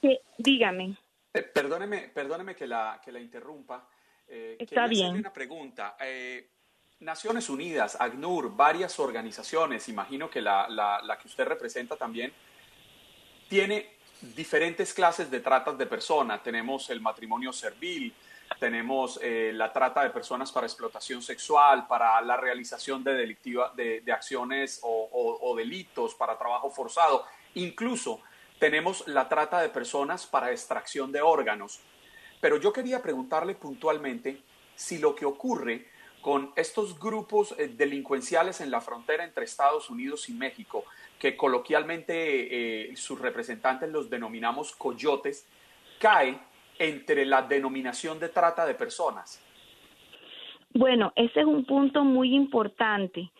[0.01, 0.97] que, dígame.
[1.33, 3.89] Eh, perdóneme, perdóneme que la, que la interrumpa.
[4.29, 5.17] Eh, Está bien.
[5.17, 5.97] Una pregunta.
[6.01, 6.51] Eh,
[7.01, 12.31] Naciones Unidas, ACNUR, varias organizaciones, imagino que la, la, la que usted representa también,
[13.49, 16.43] tiene diferentes clases de tratas de personas.
[16.43, 18.13] Tenemos el matrimonio servil,
[18.59, 24.03] tenemos eh, la trata de personas para explotación sexual, para la realización de, delictiva, de,
[24.13, 27.25] acciones o, delitos, para trabajo forzado.
[27.55, 28.21] Incluso
[28.59, 31.81] tenemos la trata de personas para extracción de órganos.
[32.41, 34.43] Pero yo quería preguntarle puntualmente
[34.75, 35.89] si lo que ocurre
[36.21, 40.85] con estos grupos eh, delincuenciales en la frontera entre Estados Unidos y México
[41.19, 45.47] que coloquialmente eh, sus representantes los denominamos coyotes,
[45.99, 46.41] cae
[46.81, 49.45] entre la denominación de trata de personas?
[50.73, 53.31] Bueno, ese es un punto muy importante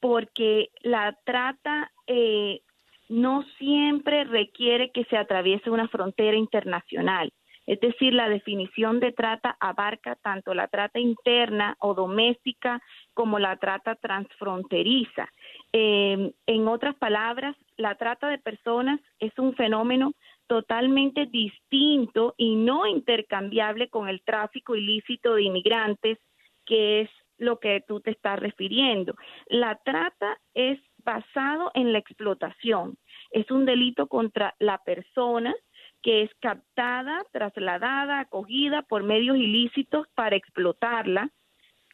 [0.00, 2.60] porque la trata eh,
[3.08, 7.32] no siempre requiere que se atraviese una frontera internacional.
[7.66, 12.80] Es decir, la definición de trata abarca tanto la trata interna o doméstica
[13.12, 15.28] como la trata transfronteriza.
[15.74, 20.14] Eh, en otras palabras, la trata de personas es un fenómeno
[20.48, 26.18] totalmente distinto y no intercambiable con el tráfico ilícito de inmigrantes,
[26.66, 29.14] que es lo que tú te estás refiriendo.
[29.46, 32.96] La trata es basado en la explotación.
[33.30, 35.54] Es un delito contra la persona
[36.02, 41.30] que es captada, trasladada, acogida por medios ilícitos para explotarla,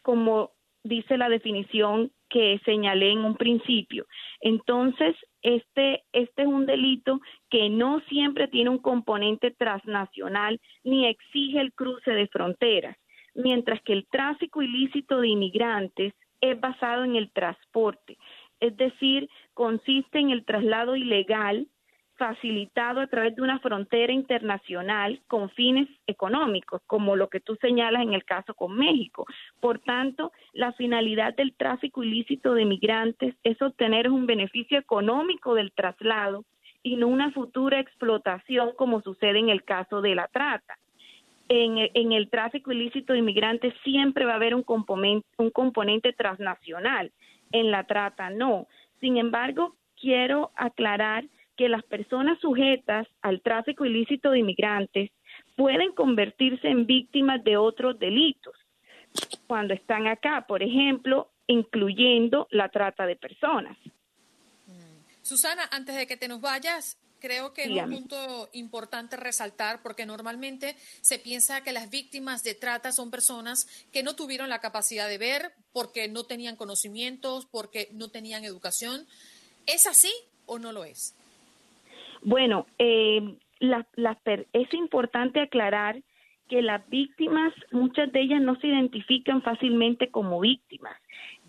[0.03, 4.07] como dice la definición que señalé en un principio.
[4.41, 11.61] Entonces, este, este es un delito que no siempre tiene un componente transnacional ni exige
[11.61, 12.97] el cruce de fronteras,
[13.37, 18.19] mientras que el tráfico ilícito de inmigrantes es basado en el transporte,
[18.59, 21.69] es decir, consiste en el traslado ilegal
[22.17, 28.03] facilitado a través de una frontera internacional con fines económicos, como lo que tú señalas
[28.03, 29.27] en el caso con México.
[29.61, 35.73] Por tanto, la finalidad del tráfico ilícito de migrantes es obtener un beneficio económico del
[35.73, 36.45] traslado
[36.83, 40.79] y no una futura explotación como sucede en el caso de la trata.
[41.49, 47.13] En, el tráfico ilícito de inmigrantes siempre va a haber un componente, un componente transnacional,
[47.53, 48.67] en la trata no.
[49.01, 51.25] Sin embargo, quiero aclarar
[51.57, 55.11] que las personas sujetas al tráfico ilícito de inmigrantes
[55.57, 58.55] pueden convertirse en víctimas de otros delitos
[59.47, 63.77] cuando están acá, por ejemplo, incluyendo la trata de personas.
[65.23, 70.05] Susana, antes de que te nos vayas, creo que es un punto importante resaltar porque
[70.05, 75.09] normalmente se piensa que las víctimas de trata son personas que no tuvieron la capacidad
[75.09, 79.07] de ver porque no tenían conocimientos, porque no tenían educación.
[79.65, 80.13] ¿Es así
[80.45, 81.15] o no lo es?
[82.25, 86.03] Bueno, eh, es importante aclarar
[86.49, 90.97] que las víctimas, muchas de ellas no se identifican fácilmente como víctimas.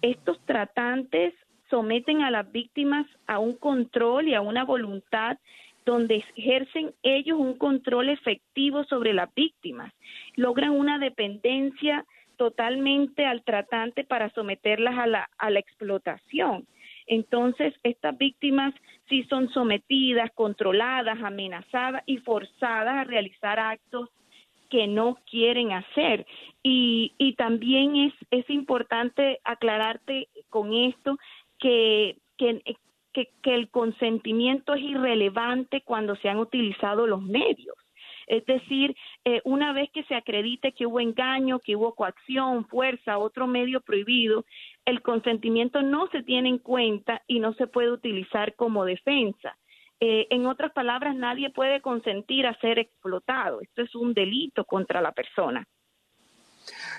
[0.01, 1.33] Estos tratantes
[1.69, 5.37] someten a las víctimas a un control y a una voluntad
[5.85, 9.93] donde ejercen ellos un control efectivo sobre las víctimas,
[10.35, 12.05] logran una dependencia
[12.37, 16.65] totalmente al tratante para someterlas a la, a la explotación.
[17.07, 18.73] Entonces, estas víctimas
[19.09, 24.09] sí son sometidas, controladas, amenazadas y forzadas a realizar actos
[24.69, 26.25] que no quieren hacer.
[26.63, 31.17] Y, y también es, es importante aclararte con esto
[31.59, 32.61] que, que,
[33.13, 37.75] que, el consentimiento es irrelevante cuando se han utilizado los medios.
[38.27, 43.17] Es decir, eh, una vez que se acredite que hubo engaño, que hubo coacción, fuerza,
[43.17, 44.45] otro medio prohibido,
[44.85, 49.57] el consentimiento no se tiene en cuenta y no se puede utilizar como defensa.
[49.99, 53.61] Eh, en otras palabras, nadie puede consentir a ser explotado.
[53.61, 55.65] Esto es un delito contra la persona.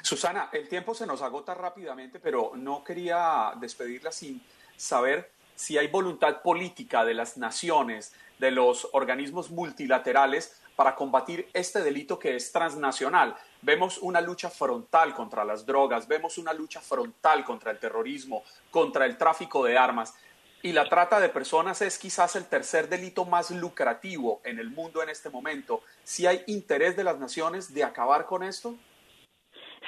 [0.03, 4.41] Susana, el tiempo se nos agota rápidamente, pero no quería despedirla sin
[4.77, 11.83] saber si hay voluntad política de las naciones, de los organismos multilaterales para combatir este
[11.83, 13.35] delito que es transnacional.
[13.62, 19.07] Vemos una lucha frontal contra las drogas, vemos una lucha frontal contra el terrorismo, contra
[19.07, 20.14] el tráfico de armas.
[20.62, 25.03] Y la trata de personas es quizás el tercer delito más lucrativo en el mundo
[25.03, 25.83] en este momento.
[26.03, 28.77] ¿Si hay interés de las naciones de acabar con esto?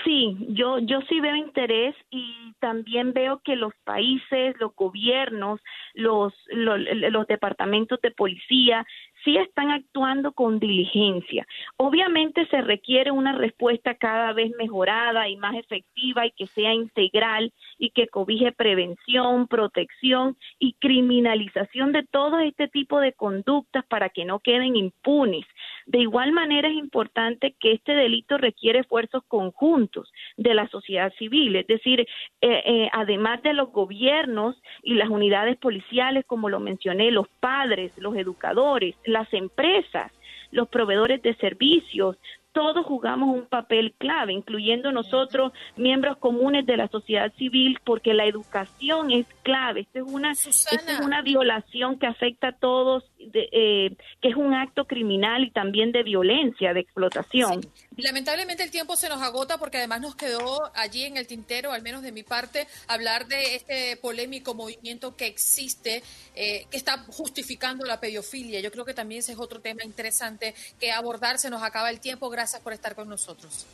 [0.05, 5.61] Sí, yo, yo sí veo interés y también veo que los países, los gobiernos,
[5.95, 8.86] los, los, los departamentos de policía
[9.24, 11.46] sí están actuando con diligencia.
[11.76, 17.52] Obviamente se requiere una respuesta cada vez mejorada y más efectiva y que sea integral
[17.78, 24.24] y que cobije prevención, protección y criminalización de todo este tipo de conductas para que
[24.24, 25.44] no queden impunes.
[25.89, 31.57] De igual manera es importante que este delito requiere esfuerzos conjuntos de la sociedad civil,
[31.57, 32.07] es decir, eh,
[32.43, 38.14] eh, además de los gobiernos y las unidades policiales, como lo mencioné, los padres, los
[38.16, 40.12] educadores, las empresas,
[40.51, 42.18] los proveedores de servicios,
[42.59, 48.24] todos jugamos un papel clave, incluyendo nosotros, miembros comunes de la sociedad civil, porque la
[48.24, 49.82] educación es clave.
[49.82, 54.86] Esta es una, es una violación que afecta a todos, eh, que es un acto
[54.86, 57.61] criminal y también de violencia, de explotación.
[57.99, 61.82] Lamentablemente el tiempo se nos agota porque además nos quedó allí en el tintero, al
[61.82, 66.05] menos de mi parte, hablar de este polémico movimiento que existe,
[66.36, 68.61] eh, que está justificando la pedofilia.
[68.61, 71.38] Yo creo que también ese es otro tema interesante que abordar.
[71.38, 72.30] Se nos acaba el tiempo.
[72.30, 73.66] Gracias por estar con nosotros.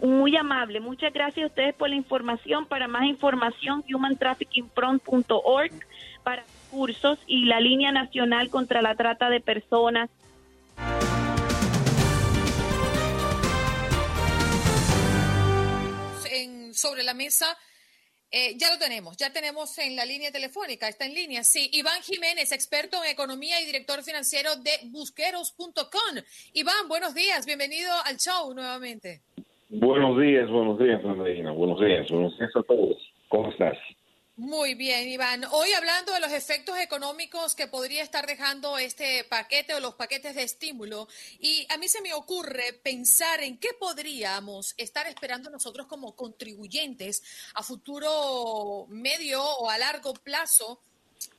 [0.00, 0.80] Muy amable.
[0.80, 2.64] Muchas gracias a ustedes por la información.
[2.64, 5.72] Para más información, humantraffickingfront.org
[6.22, 10.08] para cursos y la línea nacional contra la trata de personas.
[16.74, 17.56] Sobre la mesa.
[18.30, 21.70] Eh, ya lo tenemos, ya tenemos en la línea telefónica, está en línea, sí.
[21.72, 26.22] Iván Jiménez, experto en economía y director financiero de busqueros.com.
[26.52, 29.22] Iván, buenos días, bienvenido al show nuevamente.
[29.68, 31.44] Buenos días, buenos días, buenos días,
[32.10, 32.96] buenos días a todos.
[33.28, 33.78] ¿Cómo estás?
[34.36, 35.44] Muy bien, Iván.
[35.52, 40.34] Hoy hablando de los efectos económicos que podría estar dejando este paquete o los paquetes
[40.34, 41.06] de estímulo,
[41.38, 47.22] y a mí se me ocurre pensar en qué podríamos estar esperando nosotros como contribuyentes
[47.54, 50.80] a futuro medio o a largo plazo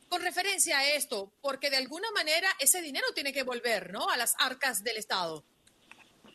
[0.08, 4.08] con referencia a esto, porque de alguna manera ese dinero tiene que volver, ¿no?
[4.10, 5.44] A las arcas del Estado.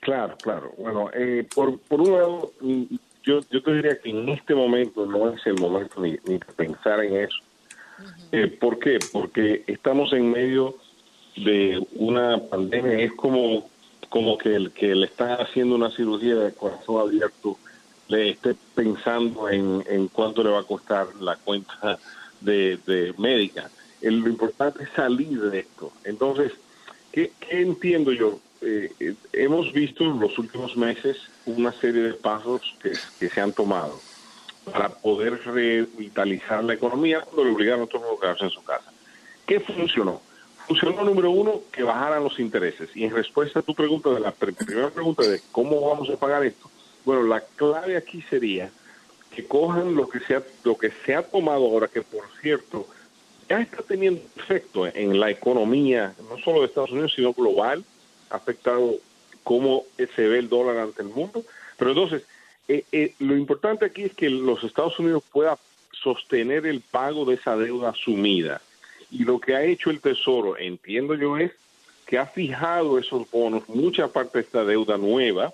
[0.00, 0.74] Claro, claro.
[0.76, 2.52] Bueno, eh, por, por un lado,
[3.30, 7.04] yo, yo te diría que en este momento no es el momento ni, ni pensar
[7.04, 7.38] en eso.
[8.32, 8.98] Eh, ¿Por qué?
[9.12, 10.74] Porque estamos en medio
[11.36, 12.98] de una pandemia.
[12.98, 13.68] Es como,
[14.08, 17.56] como que el que le está haciendo una cirugía de corazón abierto
[18.08, 21.98] le esté pensando en, en cuánto le va a costar la cuenta
[22.40, 23.70] de, de médica.
[24.02, 25.92] lo importante es salir de esto.
[26.02, 26.52] Entonces,
[27.12, 28.40] ¿qué, qué entiendo yo?
[28.62, 31.16] Eh, eh, hemos visto en los últimos meses
[31.46, 34.00] una serie de pasos que, se han tomado
[34.72, 38.92] para poder revitalizar la economía cuando le obligaron a todos a quedarse en su casa.
[39.46, 40.20] ¿Qué funcionó?
[40.66, 42.90] Funcionó, número uno, que bajaran los intereses.
[42.94, 46.44] Y en respuesta a tu pregunta, de la primera pregunta de cómo vamos a pagar
[46.44, 46.70] esto,
[47.04, 48.70] bueno, la clave aquí sería
[49.34, 52.86] que cojan lo que se ha, lo que se ha tomado ahora, que por cierto,
[53.48, 57.84] ya está teniendo efecto en la economía, no solo de Estados Unidos, sino global,
[58.30, 58.94] ha afectado
[59.42, 61.44] cómo se ve el dólar ante el mundo.
[61.76, 62.24] Pero entonces,
[62.68, 65.56] eh, eh, lo importante aquí es que los Estados Unidos puedan
[65.92, 68.60] sostener el pago de esa deuda asumida.
[69.10, 71.52] Y lo que ha hecho el Tesoro, entiendo yo, es
[72.06, 75.52] que ha fijado esos bonos, mucha parte de esta deuda nueva,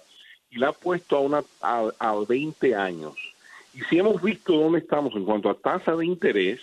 [0.51, 3.14] y la ha puesto a, una, a, a 20 años.
[3.74, 6.61] Y si hemos visto dónde estamos en cuanto a tasa de interés,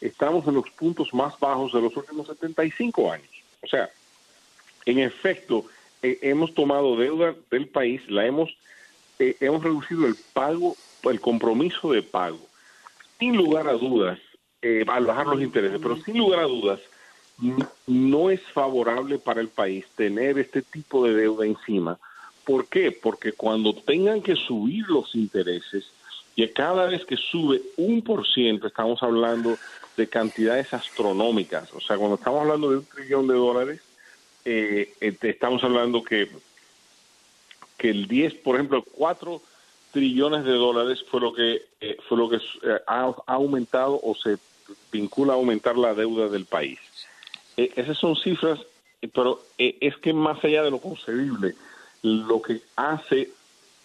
[0.00, 3.28] estamos en los puntos más bajos de los últimos 75 años.
[3.62, 3.90] O sea,
[4.86, 5.66] en efecto,
[6.02, 8.56] eh, hemos tomado deuda del país, la hemos,
[9.18, 12.40] eh, hemos reducido el pago, el compromiso de pago.
[13.18, 14.18] Sin lugar a dudas,
[14.62, 16.80] eh, al bajar los intereses, pero sin lugar a dudas,
[17.86, 21.98] no es favorable para el país tener este tipo de deuda encima.
[22.44, 22.90] ¿Por qué?
[22.90, 25.84] Porque cuando tengan que subir los intereses,
[26.34, 29.58] y cada vez que sube un por ciento, estamos hablando
[29.96, 31.72] de cantidades astronómicas.
[31.74, 33.80] O sea, cuando estamos hablando de un trillón de dólares,
[34.50, 36.26] eh, este, estamos hablando que,
[37.76, 39.42] que el 10, por ejemplo, 4
[39.92, 44.38] trillones de dólares fue lo que, eh, fue lo que eh, ha, aumentado o se
[44.90, 46.78] vincula a aumentar la deuda del país.
[47.58, 48.58] esas son cifras,
[49.12, 51.54] pero es que más allá de lo concebible,
[52.02, 53.30] lo que hace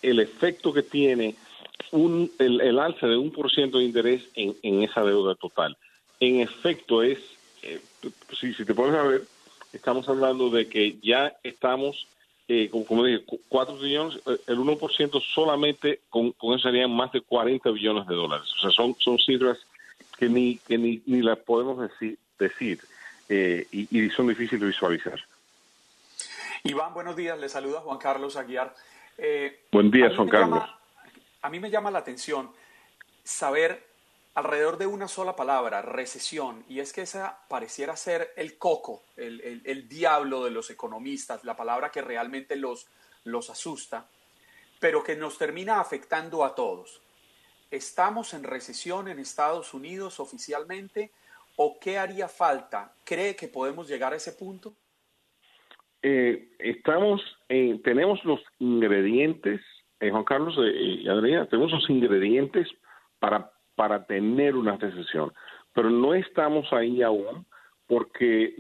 [0.01, 1.36] el efecto que tiene
[1.91, 5.76] un, el, el alza de un por ciento de interés en, en, esa deuda total.
[6.22, 7.20] En efecto, es,
[7.64, 7.82] eh,
[8.39, 9.24] si, si te pones a ver,
[9.74, 12.07] estamos hablando de que ya estamos,
[12.47, 17.11] eh, como, como, dije, 4 billones, eh, el 1% solamente con, con eso serían más
[17.11, 18.47] de 40 billones de dólares.
[18.57, 19.57] O sea, son, son cifras
[20.17, 22.80] que ni, que ni, ni las podemos decir, decir
[23.30, 25.19] eh, y, y, son difíciles de visualizar.
[26.63, 27.38] Iván, buenos días.
[27.39, 28.74] Le saluda Juan Carlos Aguiar.
[29.17, 30.59] Eh, Buen día, Juan Carlos.
[30.59, 30.80] Llama,
[31.41, 32.51] a mí me llama la atención
[33.24, 33.93] saber
[34.36, 39.61] alrededor de una sola palabra, recesión, y es que esa pareciera ser el coco, el,
[39.63, 42.88] el, diablo de los economistas, la palabra que realmente los,
[43.23, 44.07] los asusta,
[44.79, 47.01] pero que nos termina afectando a todos.
[47.69, 51.11] ¿Estamos en recesión en Estados Unidos oficialmente
[51.55, 52.93] o qué haría falta?
[53.03, 54.73] ¿Cree que podemos llegar a ese punto?
[56.01, 59.61] Eh, estamos, eh, tenemos los ingredientes
[60.03, 62.67] eh, Juan Carlos eh, y Adriana, tenemos los ingredientes
[63.19, 65.32] para, para tener una recesión,
[65.74, 67.45] pero no estamos ahí aún
[67.88, 68.55] porque,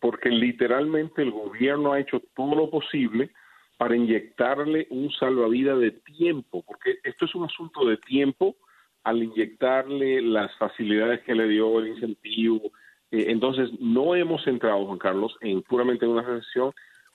[0.00, 3.30] porque literalmente el gobierno ha hecho todo lo posible
[3.76, 8.56] para inyectarle un salvavidas de tiempo, porque esto es un asunto de tiempo
[9.04, 12.72] al inyectarle las facilidades que le dio el incentivo.
[13.10, 16.72] Eh, entonces, no hemos entrado, Juan Carlos, en puramente en una recesión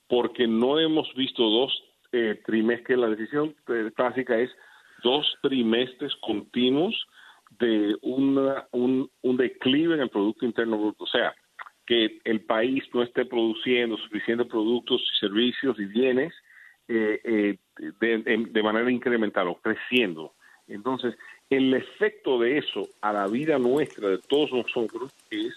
[0.07, 3.55] porque no hemos visto dos eh, trimestre, la decisión
[3.95, 4.51] clásica es
[5.03, 7.07] dos trimestres continuos
[7.59, 11.03] de una, un, un declive en el Producto Interno Bruto.
[11.03, 11.33] O sea,
[11.85, 16.33] que el país no esté produciendo suficientes productos y servicios y bienes
[16.87, 17.57] eh, eh,
[17.99, 20.33] de, manera incremental o creciendo.
[20.67, 21.15] Entonces,
[21.49, 25.53] el efecto de eso a la vida nuestra de todos nosotros es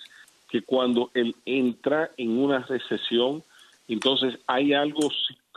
[0.49, 3.43] que cuando él entra en una recesión,
[3.89, 5.09] entonces hay algo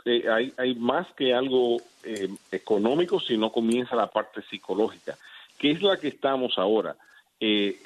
[0.08, 5.18] eh, hay, hay más que algo eh, económico, sino comienza la parte psicológica,
[5.58, 6.96] que es la que estamos ahora.
[7.40, 7.78] Eh,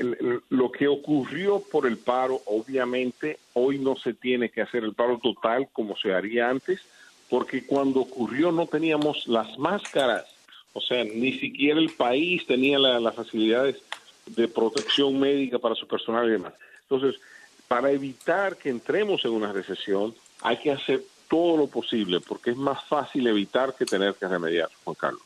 [0.49, 5.19] lo que ocurrió por el paro, obviamente, hoy no se tiene que hacer el paro
[5.19, 6.81] total como se haría antes,
[7.29, 10.25] porque cuando ocurrió no teníamos las máscaras,
[10.73, 13.83] o sea, ni siquiera el país tenía la, las facilidades
[14.27, 16.55] de protección médica para su personal y demás.
[16.83, 17.21] Entonces,
[17.69, 21.03] para evitar que entremos en una recesión, hay que hacer
[21.33, 25.23] todo lo posible, porque es más fácil evitar que tener que remediar, Juan Carlos.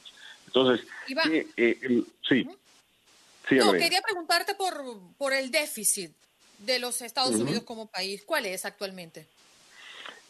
[0.46, 0.86] Entonces,
[1.28, 2.48] eh, eh, sí.
[3.48, 4.84] Sí no, quería preguntarte por,
[5.18, 6.12] por el déficit
[6.60, 7.42] de los Estados uh -huh.
[7.42, 8.22] Unidos como país.
[8.24, 9.26] ¿Cuál es actualmente?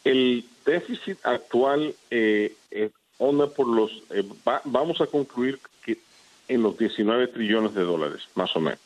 [0.03, 2.55] El déficit actual eh,
[3.19, 5.99] onda por los, eh, va, vamos a concluir que
[6.47, 8.79] en los 19 trillones de dólares, más o menos.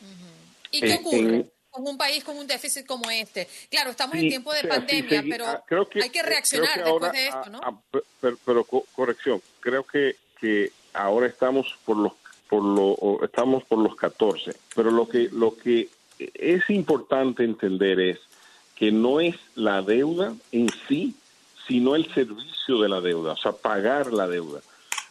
[0.00, 0.68] Uh -huh.
[0.70, 1.53] ¿Y qué ocurre?
[1.74, 3.48] Con un país con un déficit como este.
[3.68, 6.88] Claro, estamos sí, en tiempo de pandemia, sí, pero creo que, hay que reaccionar que
[6.88, 7.58] ahora, después de esto, ¿no?
[7.58, 7.80] A, a,
[8.20, 12.12] pero, pero, corrección, creo que, que ahora estamos por los
[12.48, 18.20] por lo estamos por los 14, pero lo que lo que es importante entender es
[18.76, 21.16] que no es la deuda en sí,
[21.66, 24.60] sino el servicio de la deuda, o sea, pagar la deuda.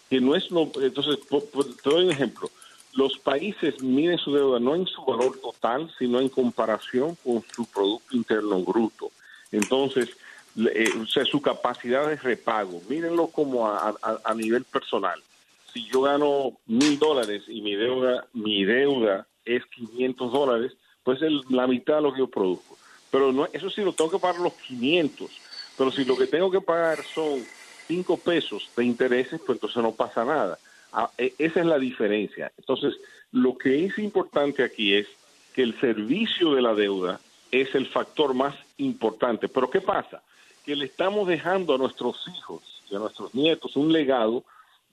[0.09, 2.49] Que no es lo entonces te doy un ejemplo
[2.93, 7.65] los países miden su deuda no en su valor total, sino en comparación con su
[7.65, 9.11] Producto Interno Bruto.
[9.51, 10.09] Entonces,
[10.55, 15.21] eh, o sea, su capacidad de repago, mírenlo como a, nivel personal.
[15.73, 20.73] Si yo gano mil dólares y mi deuda, mi deuda es 500 dólares,
[21.03, 22.77] pues es la mitad de lo que yo produzco.
[23.09, 25.31] Pero no, eso sí lo tengo que pagar los 500.
[25.77, 27.43] Pero si lo que tengo que pagar son
[27.87, 30.59] 5 pesos de intereses, pues entonces no pasa nada.
[30.93, 32.51] Ah, e, esa es la diferencia.
[32.57, 32.93] Entonces,
[33.31, 35.07] lo que es importante aquí es
[35.53, 37.19] que el servicio de la deuda
[37.51, 39.47] es el factor más importante.
[39.47, 40.21] Pero ¿qué pasa?
[40.65, 44.43] Que le estamos dejando a nuestros hijos y a nuestros nietos un legado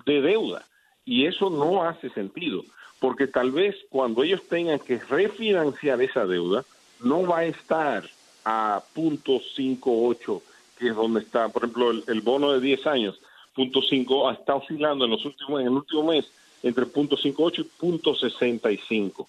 [0.04, 0.66] de deuda.
[1.04, 2.64] Y eso no hace sentido,
[2.98, 6.64] porque tal vez cuando ellos tengan que refinanciar esa deuda,
[7.00, 8.08] no va a estar
[8.44, 10.42] a punto 58,
[10.78, 13.20] que es donde está, por ejemplo, el, bono de 10 años,
[13.54, 16.30] punto 5, está oscilando en los últimos en el último mes
[16.62, 19.28] entre punto 58 y punto 65.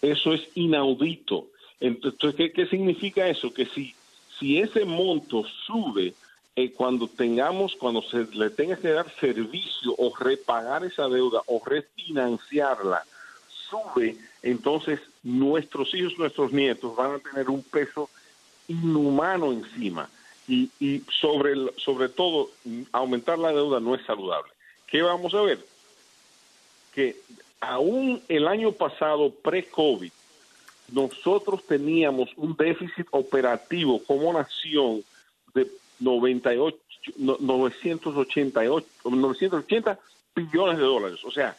[0.00, 1.46] Eso es inaudito.
[1.80, 3.52] Entonces, ¿qué, ¿qué, significa eso?
[3.52, 3.94] Que si,
[4.38, 6.14] si ese monto sube
[6.56, 11.62] eh, cuando tengamos, cuando se le tenga que dar servicio o repagar esa deuda o
[11.64, 13.04] refinanciarla,
[13.70, 18.08] sube, entonces nuestros hijos, nuestros nietos van a tener un peso
[18.66, 20.08] inhumano encima.
[20.48, 22.50] Y, y sobre, sobre todo,
[22.92, 24.50] aumentar la deuda no es saludable.
[24.86, 25.64] ¿Qué vamos a ver?
[26.94, 27.16] Que
[27.60, 30.10] aún el año pasado, pre-COVID,
[30.92, 35.04] nosotros teníamos un déficit operativo como nación
[35.54, 35.66] de
[36.00, 36.76] 98,
[37.18, 39.98] 988, 980
[40.34, 41.20] billones de dólares.
[41.24, 41.56] O sea,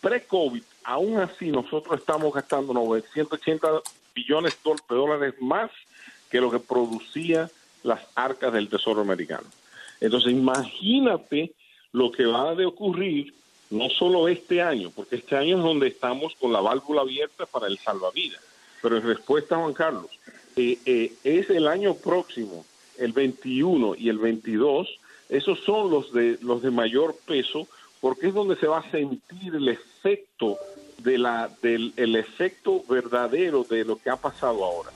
[0.00, 3.68] pre-COVID, aún así nosotros estamos gastando 980
[4.14, 5.70] billones de dólares más
[6.30, 7.50] que lo que producía
[7.86, 9.46] las arcas del Tesoro americano.
[10.00, 11.52] Entonces, imagínate
[11.92, 13.32] lo que va a ocurrir
[13.70, 17.66] no solo este año, porque este año es donde estamos con la válvula abierta para
[17.66, 18.40] el salvavidas.
[18.82, 20.10] Pero en respuesta Juan Carlos,
[20.56, 22.64] eh, eh, es el año próximo
[22.98, 24.88] el 21 y el 22,
[25.28, 27.66] esos son los de, los de mayor peso
[28.00, 30.58] porque es donde se va a sentir el efecto
[30.98, 34.90] de la, del el efecto verdadero de lo que ha pasado ahora.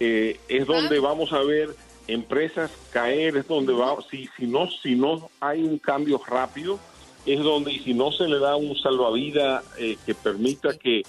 [0.00, 1.74] Eh, es donde vamos a ver
[2.08, 6.78] empresas caer, es donde va, si, si, no, si no hay un cambio rápido,
[7.24, 11.02] es donde, y si no se le da un salvavidas eh, que permita que,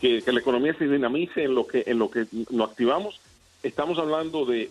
[0.00, 3.20] que, que, la economía se dinamice en lo que, en lo que nos activamos,
[3.62, 4.70] estamos hablando de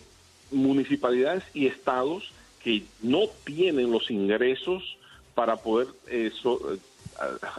[0.52, 4.96] municipalidades y estados que no tienen los ingresos
[5.34, 6.78] para poder eh, eh,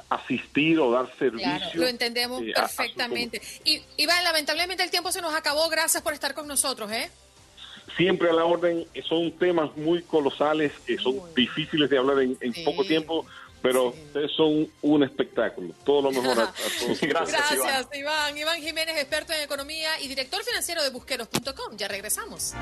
[0.10, 1.50] asistir o dar servicio.
[1.50, 3.42] Claro, lo entendemos eh, perfectamente.
[3.66, 5.70] y Iván, lamentablemente el tiempo se nos acabó.
[5.70, 7.10] Gracias por estar con nosotros, ¿eh?
[7.98, 12.84] Siempre a la orden, son temas muy colosales que son difíciles de hablar en, poco
[12.84, 13.26] tiempo,
[13.62, 15.74] pero ustedes son un espectáculo.
[15.86, 17.02] Todo lo mejor a, todos.
[17.02, 17.86] Gracias, Iván.
[17.94, 18.38] Iván.
[18.38, 21.78] Iván Jiménez, experto en economía y director financiero de busqueros.com.
[21.78, 22.54] Ya regresamos.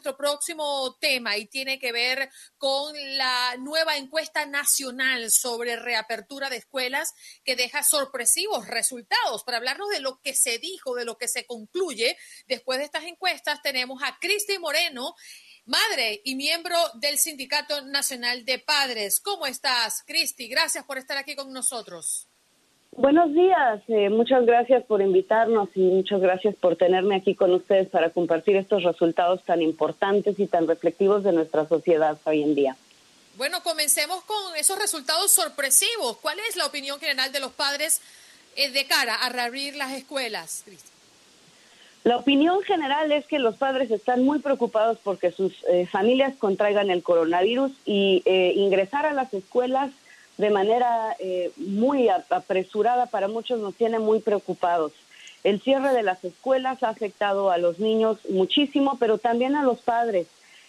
[0.00, 6.56] Nuestro próximo tema y tiene que ver con la nueva encuesta nacional sobre reapertura de
[6.56, 7.12] escuelas
[7.44, 9.44] que deja sorpresivos resultados.
[9.44, 13.04] Para hablarnos de lo que se dijo, de lo que se concluye después de estas
[13.04, 15.14] encuestas, tenemos a Cristi Moreno
[15.66, 19.20] madre y miembro del Sindicato Nacional de Padres.
[19.20, 20.48] ¿Cómo estás, Cristi?
[20.48, 22.29] Gracias por estar aquí con nosotros.
[22.96, 27.88] Buenos días, eh, muchas gracias por invitarnos y muchas gracias por tenerme aquí con ustedes
[27.88, 32.76] para compartir estos resultados tan importantes y tan reflectivos de nuestra sociedad hoy en día.
[33.36, 36.16] Bueno, comencemos con esos resultados sorpresivos.
[36.20, 38.02] ¿Cuál es la opinión general de los padres
[38.56, 40.64] eh, de cara a reabrir las escuelas,
[42.02, 46.90] La opinión general es que los padres están muy preocupados porque sus eh, familias contraigan
[46.90, 48.22] el coronavirus y
[48.56, 49.92] ingresar a las escuelas
[50.40, 54.92] de manera eh, muy apresurada para muchos nos tiene muy preocupados.
[55.44, 59.80] El cierre de las escuelas ha afectado a los niños muchísimo, pero también a los
[59.80, 60.26] padres.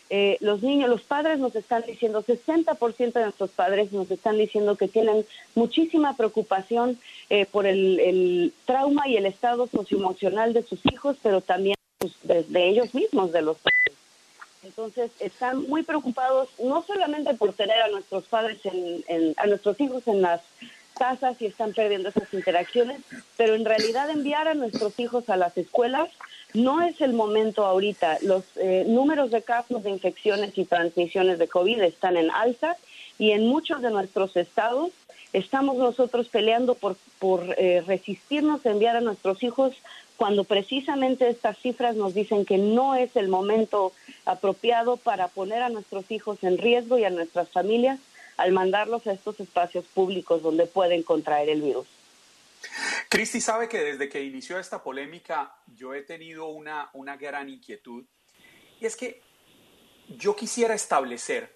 [0.10, 4.76] Eh, los niños, los padres nos están diciendo, 60% de nuestros padres nos están diciendo
[4.76, 7.00] que tienen muchísima preocupación
[7.30, 11.76] eh, por el, trauma y el estado socioemocional de sus hijos, pero también
[12.24, 13.81] de, de ellos mismos, de los padres.
[14.64, 20.08] Entonces están muy preocupados no solamente por tener a nuestros padres, en, a nuestros hijos
[20.08, 20.42] en las
[20.98, 23.02] casas y están perdiendo esas interacciones,
[23.38, 26.10] pero en realidad enviar a nuestros hijos a las escuelas
[26.54, 28.20] no es el momento ahorita.
[28.22, 32.76] Los eh, números de casos de infecciones y transmisiones de COVID están en alza
[33.18, 34.92] y en muchos de nuestros estados
[35.34, 39.74] estamos nosotros peleando por, por eh, resistirnos a enviar a nuestros hijos
[40.22, 43.92] cuando precisamente estas cifras nos dicen que no es el momento
[44.24, 48.00] apropiado para poner a nuestros hijos en riesgo y a nuestras familias
[48.38, 51.88] al mandarlos a estos espacios públicos donde pueden contraer el virus.
[53.10, 58.04] Cristi sabe que desde que inició esta polémica yo he tenido una, una gran inquietud
[58.80, 59.24] y es que
[60.08, 61.52] yo quisiera establecer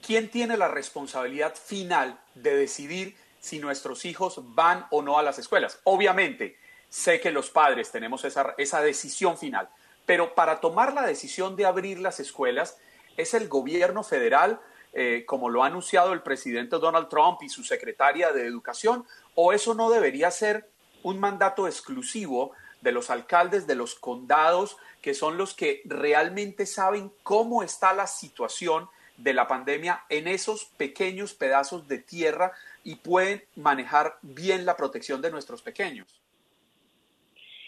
[0.00, 5.38] quién tiene la responsabilidad final de decidir si nuestros hijos van o no a las
[5.38, 5.78] escuelas.
[5.84, 6.61] Obviamente,
[6.92, 9.70] sé que los padres tenemos esa, esa decisión final,
[10.04, 12.76] pero para tomar la decisión de abrir las escuelas
[13.16, 14.60] es el gobierno federal,
[14.92, 19.54] eh, como lo ha anunciado el presidente Donald Trump y su secretaria de Educación, o
[19.54, 20.68] eso no debería ser
[21.02, 27.10] un mandato exclusivo de los alcaldes de los condados, que son los que realmente saben
[27.22, 32.52] cómo está la situación de la pandemia en esos pequeños pedazos de tierra
[32.84, 36.21] y pueden manejar bien la protección de nuestros pequeños?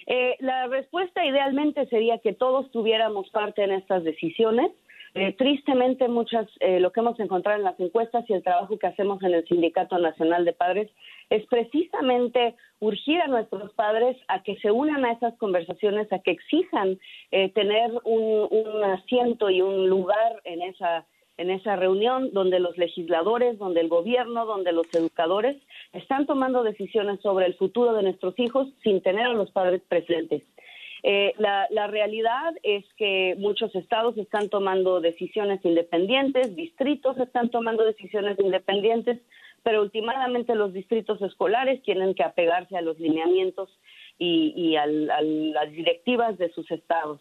[0.07, 4.71] Eh, la respuesta idealmente sería que todos tuviéramos parte en estas decisiones.
[5.17, 8.89] Eh, tristemente, muchas, eh, lo que hemos encontrado en las encuestas y el trabajo que
[8.89, 10.91] hacemos en el Sindicato Nacional de Padres
[11.31, 16.33] es precisamente urgir a nuestros padres a que se unan a esas conversaciones, a que
[16.33, 16.99] exijan
[17.31, 23.59] tener un, un asiento y un lugar en esa en esa reunión donde los legisladores,
[23.59, 25.57] donde el gobierno, donde los educadores
[25.93, 30.43] están tomando decisiones sobre el futuro de nuestros hijos sin tener a los padres presentes.
[31.07, 38.39] Eh, la, realidad es que muchos estados están tomando decisiones independientes, distritos están tomando decisiones
[38.39, 39.21] independientes,
[39.63, 43.69] pero últimamente los distritos escolares tienen que apegarse a los lineamientos
[44.19, 47.21] y, y a las directivas de sus estados.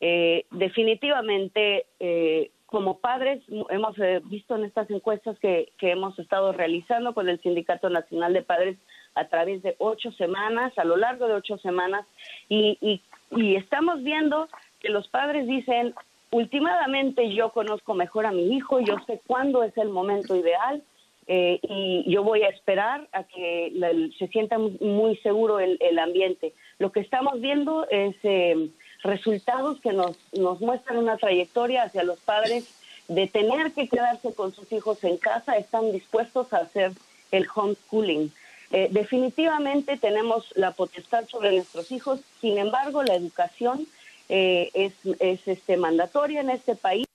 [0.00, 7.14] Eh, definitivamente, eh, como padres, hemos eh, visto en estas encuestas que, hemos estado realizando
[7.14, 8.78] con el Sindicato Nacional de Padres
[9.16, 12.06] a través de ocho semanas, a lo largo de ocho semanas,
[12.48, 14.48] y, y, estamos viendo
[14.78, 15.94] que los padres dicen,
[16.30, 20.80] últimamente yo conozco mejor a mi hijo, yo sé cuándo es el momento ideal,
[21.26, 26.54] eh, y yo voy a esperar a que se sienta muy seguro el, el, ambiente.
[26.78, 28.70] Lo que estamos viendo es eh,
[29.02, 32.64] resultados que nos, nos muestran una trayectoria hacia los padres
[33.08, 36.92] de tener que quedarse con sus hijos en casa, están dispuestos a hacer
[37.32, 38.32] el homeschooling.
[38.72, 43.86] Eh, definitivamente tenemos la potestad sobre nuestros hijos, sin embargo la educación
[44.28, 47.06] eh, es, es este, mandatoria en este país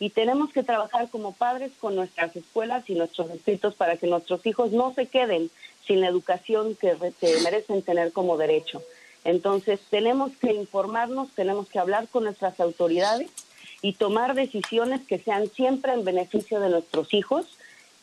[0.00, 4.44] y tenemos que trabajar como padres con nuestras escuelas y nuestros distritos para que nuestros
[4.44, 5.50] hijos no se queden
[5.86, 8.82] sin la educación que, que merecen tener como derecho.
[9.24, 13.30] Entonces, tenemos que informarnos, tenemos que hablar con nuestras autoridades
[13.80, 17.46] y tomar decisiones que sean siempre en beneficio de nuestros hijos,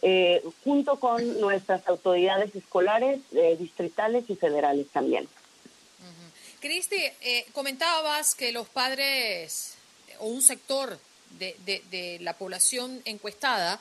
[0.02, 5.28] eh, junto con nuestras autoridades escolares, eh, distritales y federales también.
[6.60, 9.76] Cristi, eh, comentabas que los padres
[10.20, 11.00] o un sector
[11.40, 13.80] de, de, la población encuestada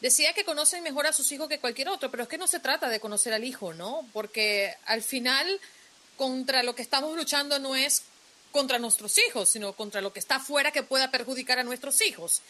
[0.00, 2.60] decía que conocen mejor a sus hijos que cualquier otro, pero es que no se
[2.60, 4.06] trata de conocer al hijo, ¿no?
[4.12, 5.60] Porque al final
[6.22, 8.04] contra lo que estamos luchando no es
[8.52, 12.42] contra nuestros hijos, sino contra lo que está afuera que pueda perjudicar a nuestros hijos.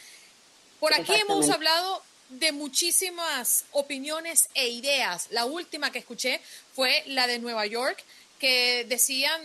[0.79, 5.29] Por aquí hemos hablado de muchísimas opiniones e ideas.
[5.31, 6.43] La última que escuché
[6.75, 8.05] fue la de Nueva York,
[8.39, 9.41] que decían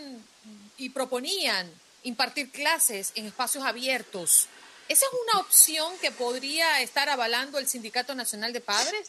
[0.76, 1.72] y proponían
[2.02, 4.46] impartir clases en espacios abiertos.
[4.90, 9.08] ¿Esa es una opción que podría estar avalando el Sindicato Nacional de Padres?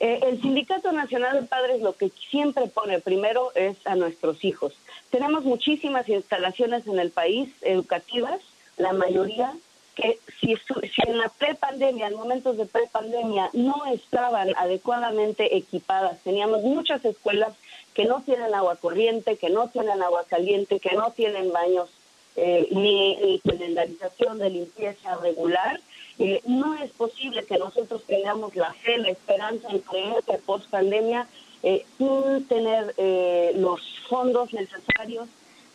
[0.00, 4.72] Eh, el Sindicato Nacional de Padres lo que siempre pone primero es a nuestros hijos.
[5.10, 8.40] Tenemos muchísimas instalaciones en el país educativas,
[8.78, 9.52] la mayoría
[9.94, 16.62] que si, si en la prepandemia, en momentos de prepandemia, no estaban adecuadamente equipadas, teníamos
[16.62, 17.52] muchas escuelas
[17.92, 21.90] que no tienen agua corriente, que no tienen agua caliente, que no tienen baños
[22.36, 25.78] eh, ni, ni calendarización de limpieza regular,
[26.22, 30.68] eh, no es posible que nosotros tengamos la fe, la esperanza en creer que post
[30.68, 31.26] pandemia,
[31.62, 35.28] eh, sin tener eh, los fondos necesarios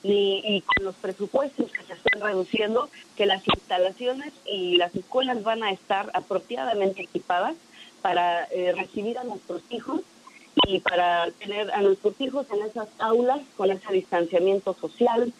[0.04, 5.42] ni, y con los presupuestos que se están reduciendo, que las instalaciones y las escuelas
[5.42, 7.56] van a estar apropiadamente equipadas
[8.04, 10.02] para recibir a nuestros hijos
[10.68, 15.34] y para tener a nuestros hijos en esas aulas con ese distanciamiento social,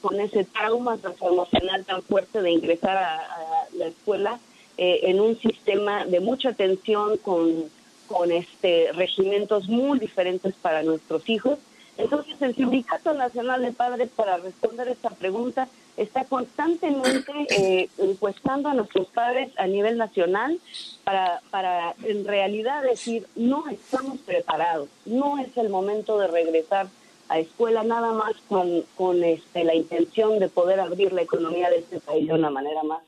[0.00, 4.38] con ese trauma transformacional tan fuerte de ingresar a la escuela
[4.78, 7.64] eh, en un sistema de mucha tensión con,
[8.06, 11.58] con este regimientos muy diferentes para nuestros hijos.
[11.98, 15.68] Entonces, el Sindicato Nacional de Padres, para responder esta pregunta,
[15.98, 20.58] está constantemente eh, encuestando a nuestros padres a nivel nacional
[21.04, 26.88] para, para en realidad decir, no estamos preparados, no es el momento de regresar
[27.28, 31.78] a escuela nada más con, con este, la intención de poder abrir la economía de
[31.78, 33.02] este país de una manera más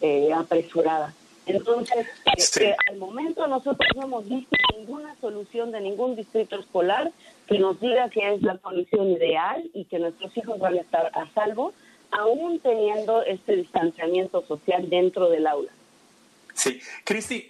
[0.00, 1.14] eh, apresurada.
[1.46, 2.06] Entonces,
[2.60, 7.10] eh, al momento nosotros no hemos visto ninguna solución de ningún distrito escolar
[7.46, 11.10] que nos diga que es la solución ideal y que nuestros hijos van a estar
[11.14, 11.72] a salvo,
[12.10, 15.72] aún teniendo este distanciamiento social dentro del aula.
[16.54, 17.48] Sí, Cristi,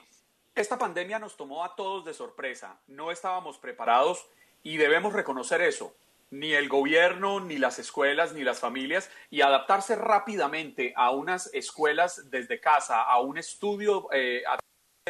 [0.55, 4.27] esta pandemia nos tomó a todos de sorpresa, no estábamos preparados
[4.63, 5.93] y debemos reconocer eso
[6.31, 12.31] ni el gobierno, ni las escuelas, ni las familias, y adaptarse rápidamente a unas escuelas
[12.31, 14.59] desde casa, a un estudio, eh, a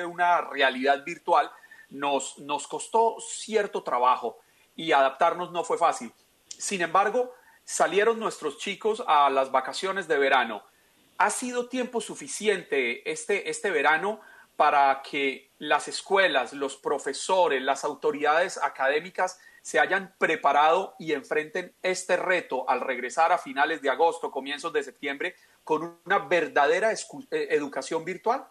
[0.05, 1.51] una realidad virtual,
[1.91, 4.39] nos, nos costó cierto trabajo
[4.77, 6.12] y adaptarnos no fue fácil.
[6.49, 10.62] Sin embargo, salieron nuestros chicos a las vacaciones de verano.
[11.18, 14.21] Ha sido tiempo suficiente este, este verano
[14.57, 22.17] para que las escuelas, los profesores, las autoridades académicas se hayan preparado y enfrenten este
[22.17, 25.35] reto al regresar a finales de agosto, comienzos de septiembre,
[25.65, 28.45] con una verdadera eh, educación virtual?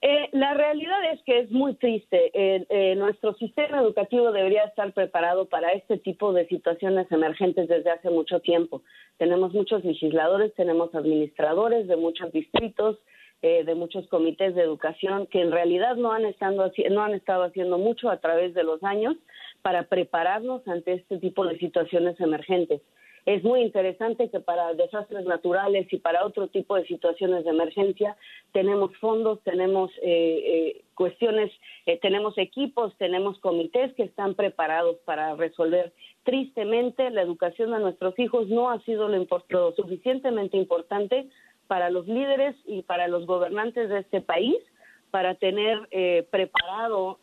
[0.00, 2.30] Eh, la realidad es que es muy triste.
[2.32, 8.10] Eh, nuestro sistema educativo debería estar preparado para este tipo de situaciones emergentes desde hace
[8.10, 8.82] mucho tiempo.
[9.16, 12.98] Tenemos muchos legisladores, tenemos administradores de muchos distritos,
[13.40, 17.78] de muchos comités de educación que en realidad no han, estado, no han estado haciendo
[17.78, 19.16] mucho a través de los años
[19.62, 22.80] para prepararnos ante este tipo de situaciones emergentes.
[23.28, 28.16] Es muy interesante que para desastres naturales y para otro tipo de situaciones de emergencia
[28.52, 31.52] tenemos fondos, tenemos eh, eh, cuestiones,
[31.84, 35.92] eh, tenemos equipos, tenemos comités que están preparados para resolver.
[36.22, 41.28] Tristemente, la educación de nuestros hijos no ha sido lo, lo suficientemente importante
[41.68, 44.56] para los líderes y para los gobernantes de este país
[45.12, 45.88] para tener
[46.30, 47.18] preparado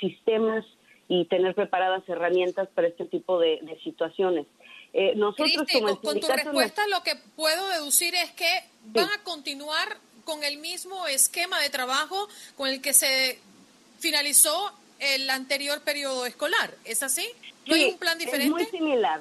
[0.00, 0.66] sistemas
[1.08, 4.46] y tener preparadas herramientas para este tipo de, situaciones.
[4.92, 9.96] Eh, nosotros como con tu respuesta lo que puedo deducir es que van a continuar
[10.24, 13.38] con el mismo esquema de trabajo con el que se
[13.98, 16.74] finalizó el anterior periodo escolar.
[16.84, 17.26] ¿Es así?
[17.66, 18.62] ¿No hay un plan diferente?
[18.62, 19.20] Es muy similar.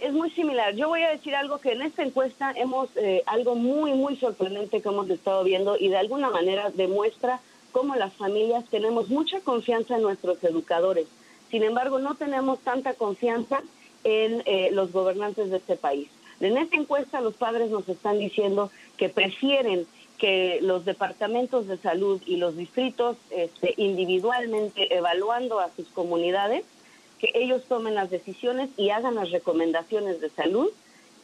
[0.00, 0.74] Es muy similar.
[0.74, 4.80] Yo voy a decir algo que en esta encuesta hemos, eh, algo muy, muy sorprendente
[4.82, 7.40] que hemos estado viendo y de alguna manera demuestra
[7.72, 11.06] cómo las familias tenemos mucha confianza en nuestros educadores.
[11.50, 13.62] Sin embargo, no tenemos tanta confianza
[14.04, 16.08] en eh, los gobernantes de este país.
[16.40, 19.86] En esta encuesta los padres nos están diciendo que prefieren
[20.18, 26.64] que los departamentos de salud y los distritos este, individualmente evaluando a sus comunidades,
[27.18, 30.68] que ellos tomen las decisiones y hagan las recomendaciones de salud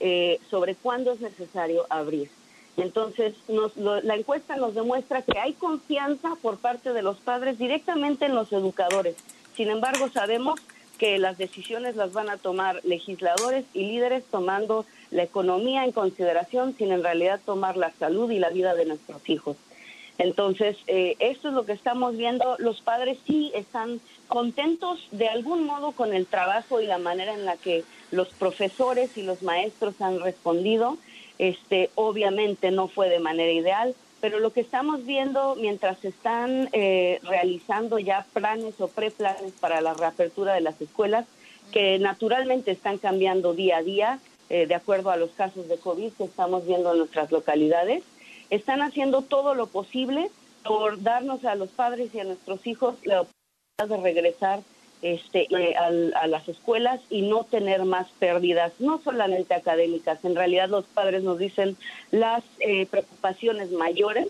[0.01, 2.31] eh, sobre cuándo es necesario abrir.
[2.77, 8.35] Entonces, la encuesta nos demuestra que hay confianza por parte de los padres directamente en
[8.35, 9.15] los educadores.
[9.55, 10.59] Sin embargo, sabemos
[10.97, 16.75] que las decisiones las van a tomar legisladores y líderes tomando la economía en consideración
[16.79, 19.57] sin en realidad tomar la salud y la vida de nuestros hijos.
[20.19, 22.57] Entonces, eh, esto es lo que estamos viendo.
[22.59, 27.45] Los padres sí están contentos de algún modo con el trabajo y la manera en
[27.45, 30.99] la que los profesores y los maestros han respondido.
[31.39, 36.69] Este, obviamente no fue de manera ideal, pero lo que estamos viendo mientras se están
[36.73, 41.27] eh, realizando ya planes o preplanes para la reapertura de las escuelas,
[41.73, 46.13] que naturalmente están cambiando día a día eh, de acuerdo a los casos de COVID
[46.13, 48.05] que estamos viendo en nuestras localidades,
[48.53, 50.31] están haciendo todo lo posible
[50.63, 54.61] por darnos a los padres y a nuestros hijos la oportunidad de regresar
[55.01, 60.23] este, eh, a, las escuelas y no tener más pérdidas, no solamente académicas.
[60.25, 61.79] En realidad los padres nos dicen
[62.11, 64.29] las eh, preocupaciones mayores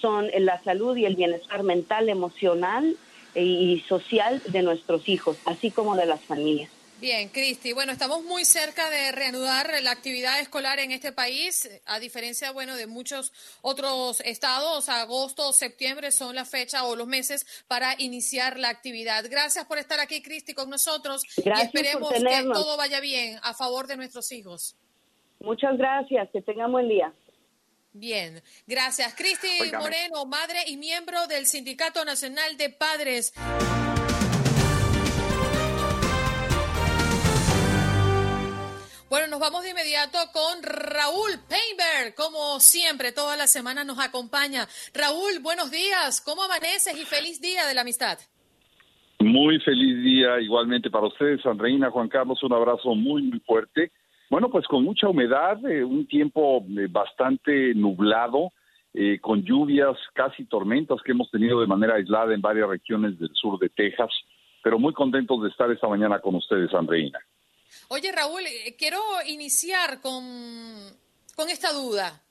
[0.00, 2.96] son la salud y el bienestar mental, emocional
[3.34, 6.70] y social de nuestros hijos, así como de las familias.
[7.00, 7.72] Bien, Cristi.
[7.72, 12.74] Bueno, estamos muy cerca de reanudar la actividad escolar en este país, a diferencia, bueno,
[12.74, 13.32] de muchos
[13.62, 14.88] otros estados.
[14.88, 19.24] Agosto, septiembre son la fecha o los meses para iniciar la actividad.
[19.30, 23.86] Gracias por estar aquí, Cristi, con nosotros y esperemos que todo vaya bien a favor
[23.86, 24.76] de nuestros hijos.
[25.38, 26.28] Muchas gracias.
[26.32, 27.12] Que tengan buen día.
[27.92, 29.14] Bien, gracias.
[29.14, 33.32] Cristi Moreno, madre y miembro del Sindicato Nacional de Padres.
[39.10, 44.68] Bueno, nos vamos de inmediato con Raúl Painberg, como siempre, todas las semanas nos acompaña.
[44.92, 48.18] Raúl, buenos días, ¿cómo amaneces y feliz día de la amistad?
[49.20, 53.92] Muy feliz día igualmente para ustedes, Andreina, Juan Carlos, un abrazo muy, muy fuerte.
[54.28, 58.52] Bueno, pues con mucha humedad, eh, un tiempo eh, bastante nublado,
[58.92, 63.30] eh, con lluvias, casi tormentas que hemos tenido de manera aislada en varias regiones del
[63.32, 64.10] sur de Texas,
[64.62, 67.18] pero muy contentos de estar esta mañana con ustedes, Andreina.
[67.88, 70.24] Oye, Raúl, eh, quiero iniciar con,
[71.34, 72.22] con esta duda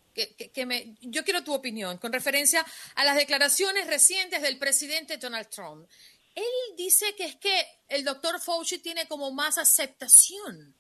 [0.54, 5.48] que, me, yo quiero tu opinión con referencia a las declaraciones recientes del presidente Donald
[5.50, 5.88] Trump.
[6.34, 6.44] Él
[6.76, 10.76] dice que es que el doctor Fauci tiene como más aceptación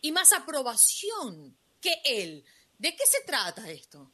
[0.00, 2.44] y más aprobación que él.
[2.78, 4.10] ¿De qué se trata esto?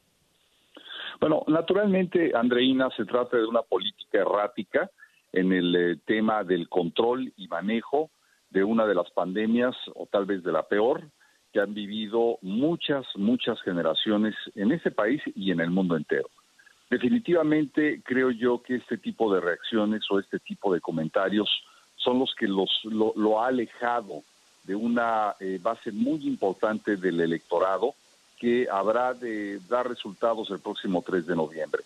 [1.21, 4.91] Bueno, naturalmente, Andreina, se trata de una política errática
[5.33, 8.11] en el eh, tema del control y manejo
[8.51, 11.03] de una de las pandemias, o tal vez de la peor,
[11.53, 16.29] que han vivido muchas, muchas generaciones en este país y en el mundo entero.
[16.91, 21.49] Definitivamente creo yo que este tipo de reacciones o este tipo de comentarios
[21.97, 24.23] son los que los, lo, ha alejado
[24.65, 27.95] de una eh, base muy importante del electorado
[28.39, 31.83] que habrá de dar resultados el próximo 3 de noviembre.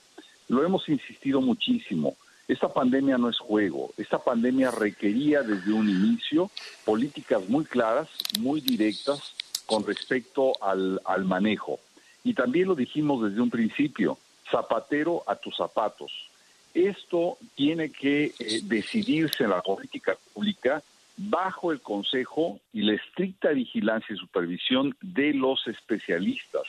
[0.48, 2.14] Lo hemos insistido muchísimo.
[2.49, 3.93] Esta pandemia no es juego.
[3.97, 6.51] Esta pandemia requería desde un inicio
[6.84, 9.34] políticas muy claras, muy directas
[9.66, 11.78] con respecto al, al manejo.
[12.24, 14.18] Y también lo dijimos desde un principio,
[14.51, 16.12] zapatero a tus zapatos.
[16.74, 20.82] Esto tiene que eh, decidirse en la política pública
[21.16, 26.62] bajo el consejo y la estricta vigilancia y supervisión de los especialistas.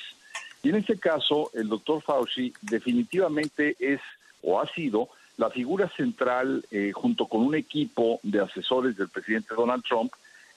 [0.61, 4.01] Y en este caso, el doctor Fauci definitivamente es
[4.41, 9.55] o ha sido la figura central, eh, junto con un equipo de asesores del presidente
[9.55, 10.11] Donald Trump,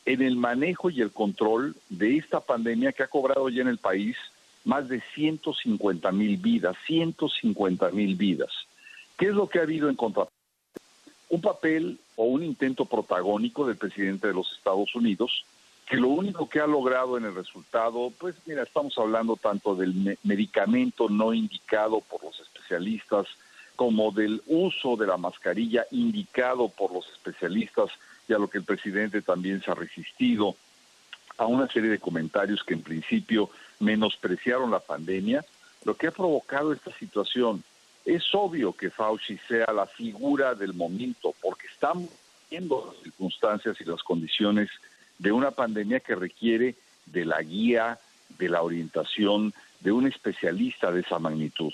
[0.04, 3.78] en el manejo y el control de esta pandemia que ha cobrado ya en el
[3.78, 4.16] país
[4.64, 8.50] más de 150 mil vidas, 150 mil vidas.
[9.16, 10.26] ¿Qué es lo que ha habido en contra?
[11.28, 15.44] Un papel o un intento protagónico del presidente de los Estados Unidos,
[15.86, 20.18] que lo único que ha logrado en el resultado, pues mira, estamos hablando tanto del
[20.24, 23.26] medicamento no indicado por los especialistas,
[23.76, 27.90] como del uso de la mascarilla indicado por los especialistas
[28.28, 30.56] y a lo que el presidente también se ha resistido,
[31.38, 35.44] a una serie de comentarios que en principio menospreciaron la pandemia,
[35.84, 37.62] lo que ha provocado esta situación.
[38.04, 42.08] Es obvio que Fauci sea la figura del momento, porque estamos
[42.50, 44.70] viendo las circunstancias y las condiciones
[45.18, 46.74] de una pandemia que requiere
[47.04, 47.98] de la guía,
[48.38, 51.72] de la orientación de un especialista de esa magnitud.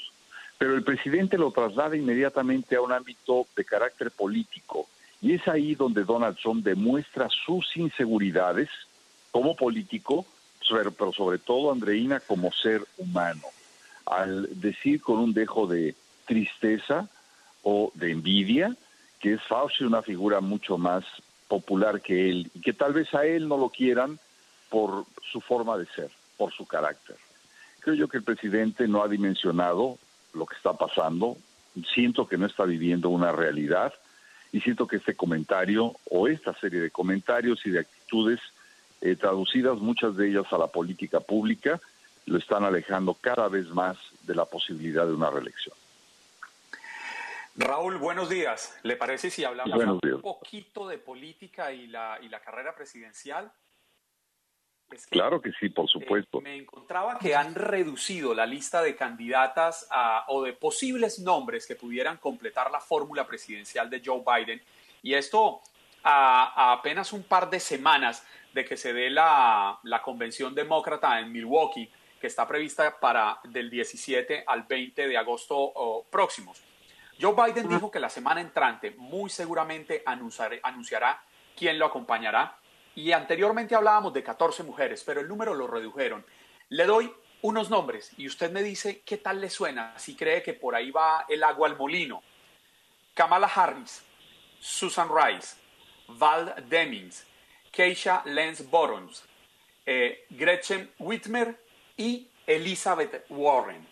[0.63, 4.87] Pero el presidente lo traslada inmediatamente a un ámbito de carácter político
[5.21, 8.69] y es ahí donde Donald Trump demuestra sus inseguridades
[9.33, 10.25] como político,
[10.97, 13.43] pero sobre todo, Andreina, como ser humano.
[14.07, 15.97] Al decir con un dejo de
[16.27, 17.09] tristeza
[17.65, 18.77] o de envidia
[19.19, 21.05] que es Fauci una figura mucho más
[21.49, 24.21] popular que él y que tal vez a él no lo quieran
[24.71, 27.17] por su forma de ser, por su carácter.
[27.81, 29.99] Creo yo que el presidente no ha dimensionado
[30.33, 31.37] lo que está pasando,
[31.95, 33.93] siento que no está viviendo una realidad
[34.53, 38.41] y siento que este comentario o esta serie de comentarios y de actitudes
[39.01, 41.81] eh, traducidas muchas de ellas a la política pública
[42.27, 45.75] lo están alejando cada vez más de la posibilidad de una reelección.
[47.57, 48.79] Raúl, buenos días.
[48.83, 53.53] ¿Le parece si hablamos un poquito de política y la, y la carrera presidencial?
[55.11, 56.41] Claro que sí, por supuesto.
[56.41, 59.89] me encontraba que han reducido la lista de candidatas
[60.29, 64.63] o de posibles nombres que pudieran completar la fórmula presidencial de Joe Biden.
[65.03, 65.61] Y esto
[66.05, 71.33] a, apenas un par de semanas de que se dé la, la, convención demócrata en
[71.33, 71.91] Milwaukee,
[72.21, 76.63] que está prevista para del 17 al 20 de agosto próximos.
[77.21, 81.23] Joe Biden dijo que la semana entrante muy seguramente anunciará
[81.57, 82.59] quién lo acompañará
[82.95, 86.25] y anteriormente hablábamos de 14 mujeres, pero el número lo redujeron.
[86.69, 87.13] Le doy
[87.43, 90.91] unos nombres y usted me dice qué tal le suena, si cree que por ahí
[90.91, 92.23] va el agua al molino.
[93.15, 94.05] Kamala Harris,
[94.61, 95.57] Susan Rice,
[96.09, 97.27] Val Demings,
[97.71, 99.25] Keisha Lenz Borons,
[99.85, 101.59] eh, Gretchen Whitmer
[101.97, 103.87] y Elizabeth Warren.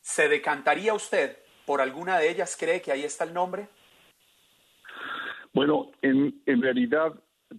[0.00, 2.56] ¿Se decantaría usted por alguna de ellas?
[2.58, 3.68] ¿Cree que ahí está el nombre?
[5.52, 7.12] Bueno, en, en realidad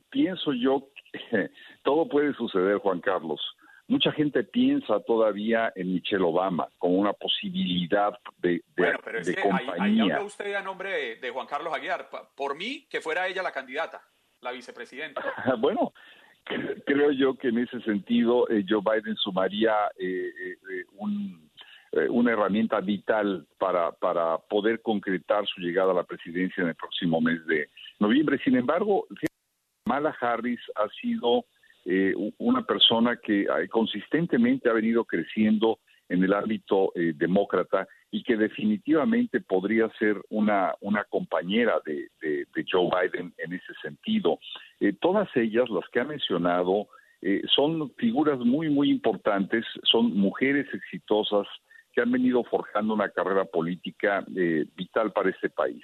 [0.10, 1.50] pienso yo que
[1.84, 3.42] todo puede suceder, Juan Carlos.
[3.88, 9.36] Mucha gente piensa todavía en Michelle Obama como una posibilidad de, de, bueno, pero es
[9.36, 9.42] que
[9.80, 12.08] Ahí, habla usted a nombre de, Juan Carlos Aguiar.
[12.36, 14.02] Por mí, que fuera ella la candidata,
[14.40, 15.22] la vicepresidenta.
[15.60, 15.92] bueno,
[16.86, 21.52] creo yo que en ese sentido eh, Joe Biden sumaría eh, eh, un,
[22.12, 27.20] una herramienta vital para, para poder concretar su llegada a la presidencia en el próximo
[27.20, 27.70] mes de
[28.00, 28.40] noviembre.
[28.42, 29.06] Sin embargo,
[29.92, 31.46] Mala Harris ha sido
[31.84, 38.24] eh, una persona que eh, consistentemente ha venido creciendo en el ámbito eh, demócrata y
[38.24, 40.74] que definitivamente podría ser una,
[41.10, 42.08] compañera de,
[42.72, 44.40] Joe Biden en ese sentido.
[45.02, 46.88] todas ellas, las que ha mencionado,
[47.22, 51.48] eh, son figuras muy, muy importantes, son mujeres exitosas
[51.94, 55.84] que han venido forjando una carrera política eh, vital para este país.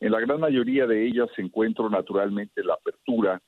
[0.00, 3.40] En la gran mayoría de ellas se encuentra naturalmente la apertura,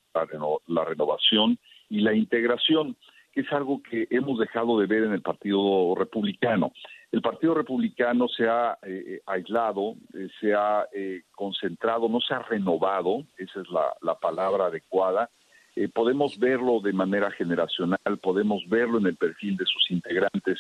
[0.67, 2.97] la, renovación y la integración,
[3.33, 6.73] que es algo que hemos dejado de ver en el Partido Republicano.
[7.13, 9.95] El Partido Republicano se ha eh, aislado,
[10.41, 10.87] se ha
[11.33, 13.67] concentrado, no se ha renovado, esa es
[14.03, 15.31] la palabra adecuada,
[15.79, 20.59] eh, podemos verlo de manera generacional, podemos verlo en el perfil de sus integrantes.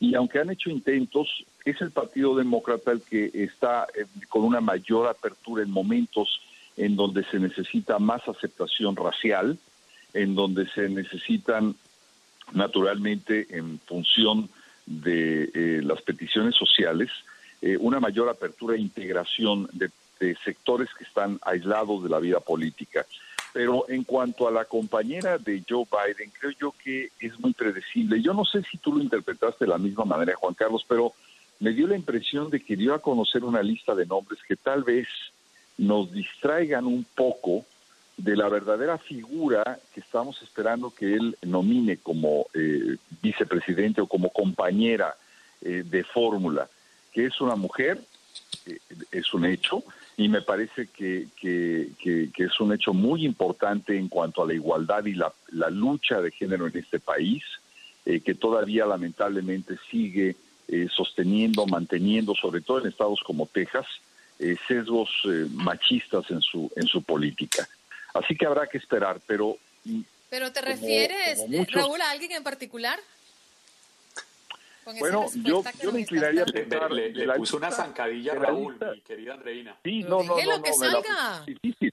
[0.00, 4.60] Y aunque han hecho intentos, es el Partido Demócrata el que está eh, con una
[4.60, 6.40] mayor apertura en momentos
[6.76, 9.58] en donde se necesita más aceptación racial,
[10.14, 11.76] en donde se necesitan
[12.52, 14.48] naturalmente en función
[14.86, 17.10] de eh, las peticiones sociales,
[17.80, 19.90] una mayor apertura e integración de
[20.42, 23.04] sectores que están aislados de la vida política.
[23.52, 28.22] Pero en cuanto a la compañera de Joe Biden, creo yo que es muy predecible.
[28.22, 31.12] Yo no sé si tú lo interpretaste de la misma manera, Juan Carlos, pero
[31.58, 34.82] me dio la impresión de que dio a conocer una lista de nombres que tal
[34.84, 35.08] vez
[35.78, 37.64] nos distraigan un poco
[38.16, 44.30] de la verdadera figura que estamos esperando que él nomine como eh, vicepresidente o como
[44.30, 45.14] compañera
[45.62, 46.68] eh, de fórmula,
[47.12, 48.00] que es una mujer,
[48.66, 48.78] eh,
[49.10, 49.82] es un hecho,
[50.20, 55.14] y me parece que, es un hecho muy importante en cuanto a la igualdad y
[55.14, 55.32] la,
[55.70, 57.42] lucha de género en este país,
[58.04, 60.36] eh, que todavía lamentablemente sigue
[60.68, 63.86] eh, sosteniendo, manteniendo, sobre todo en estados como Texas,
[64.38, 65.08] eh, sesgos
[65.54, 67.66] machistas en su, en su política.
[68.12, 69.56] Así que habrá que esperar, pero...
[70.28, 71.40] ¿Pero te refieres,
[71.72, 73.00] Raúl, a alguien en particular?
[74.98, 76.90] Bueno, yo, yo me inclinaría a pensar...
[76.90, 79.78] Le, le, puso una zancadilla a Raúl, mi querida Andreina.
[79.84, 81.92] Sí, no, no, no, no, me la difícil.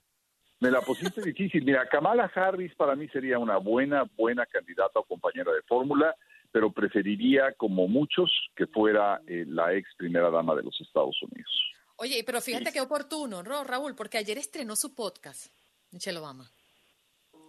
[0.60, 1.64] Me la pusiste difícil.
[1.64, 6.14] Mira, Kamala Harris para mí sería una buena, buena candidata o compañera de fórmula,
[6.50, 11.50] pero preferiría, como muchos, que fuera eh, la ex primera dama de los Estados Unidos.
[11.96, 13.94] Oye, pero fíjate qué oportuno, ¿no, Raúl?
[13.94, 15.52] Porque ayer estrenó su podcast,
[15.90, 16.50] Michelle Obama.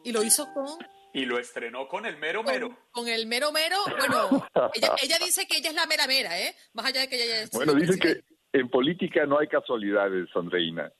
[0.03, 0.77] Y lo hizo con
[1.13, 2.77] y lo estrenó con el mero mero.
[2.91, 6.55] Con, el mero mero, bueno, ella, dice que ella es la mera mera, ¿eh?
[6.73, 7.51] Más allá de que ella es...
[7.51, 10.91] Bueno, dice que en política no hay casualidades, Andreina.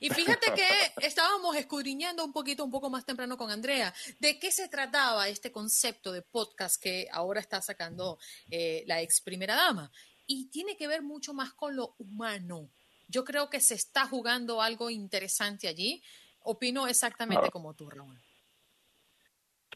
[0.00, 0.68] Y fíjate que
[1.06, 5.50] estábamos escudriñando un poquito, un poco más temprano con Andrea, de qué se trataba este
[5.50, 8.18] concepto de podcast que ahora está sacando
[8.50, 9.90] eh, la ex primera dama.
[10.26, 12.70] Y tiene que ver mucho más con lo humano.
[13.08, 16.02] Yo creo que se está jugando algo interesante allí
[16.50, 17.50] opino exactamente ah.
[17.50, 18.18] como tú, Raúl.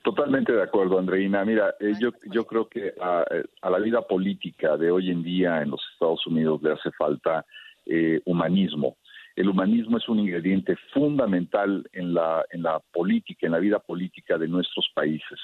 [0.03, 1.45] Totalmente de acuerdo, Andreina.
[1.45, 3.25] Mira, eh, yo, yo creo que a,
[3.71, 7.47] la vida política de hoy en día en los Estados Unidos le hace falta
[7.87, 8.97] eh, humanismo.
[9.37, 14.37] El humanismo es un ingrediente fundamental en la, en la política, en la vida política
[14.39, 15.39] de nuestros países.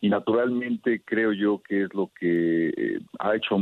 [0.00, 3.58] Y naturalmente creo yo que es lo que eh, ha hecho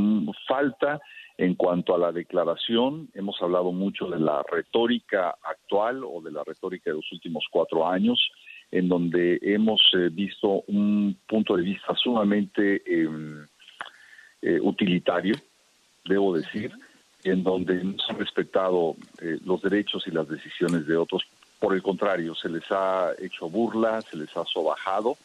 [0.46, 1.00] falta
[1.38, 6.42] en cuanto a la declaración, hemos hablado mucho de la retórica actual o de la
[6.44, 8.30] retórica de los últimos cuatro años,
[8.70, 13.44] en donde hemos eh, visto un punto de vista sumamente em,
[14.40, 15.34] eh, utilitario,
[16.04, 16.72] debo decir,
[17.22, 21.22] en donde no se han respetado eh, los derechos y las decisiones de otros.
[21.58, 25.16] Por el contrario, se les ha hecho burla, se les ha sobajado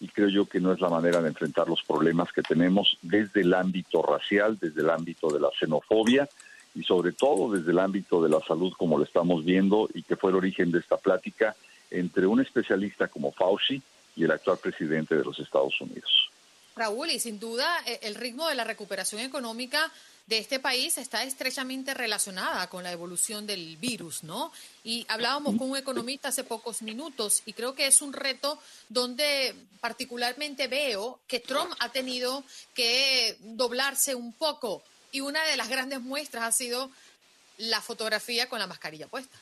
[0.00, 3.42] y creo yo que no es la manera de enfrentar los problemas que tenemos desde
[3.42, 6.28] el ámbito racial, desde el ámbito de la xenofobia
[6.74, 10.16] y sobre todo desde el ámbito de la salud como lo estamos viendo y que
[10.16, 11.54] fue el origen de esta plática
[11.90, 13.82] entre un especialista como Fauci
[14.16, 16.30] y el actual presidente de los Estados Unidos.
[16.76, 19.92] Raúl, y sin duda eh, el ritmo de la recuperación económica
[20.30, 24.52] de este país está estrechamente relacionada con la evolución del virus, ¿no?
[24.84, 28.56] Y hablábamos con un economista hace pocos minutos y creo que es un reto
[28.88, 35.68] donde particularmente veo que Trump ha tenido que doblarse un poco y una de las
[35.68, 36.92] grandes muestras ha sido
[37.58, 39.36] la fotografía con la mascarilla puesta.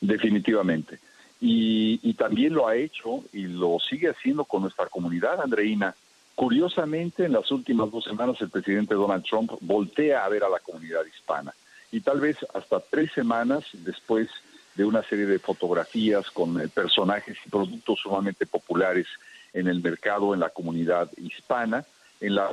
[0.00, 0.98] Definitivamente.
[1.40, 5.94] Y, y también lo ha hecho y lo sigue haciendo con nuestra comunidad, Andreina
[6.38, 10.60] Curiosamente, en las últimas dos semanas el presidente Donald Trump voltea a ver a la
[10.60, 11.52] comunidad hispana
[11.90, 14.28] y tal vez hasta tres semanas después
[14.76, 19.08] de una serie de fotografías con eh, personajes y productos sumamente populares
[19.52, 21.84] en el mercado, en la comunidad hispana,
[22.20, 22.52] en la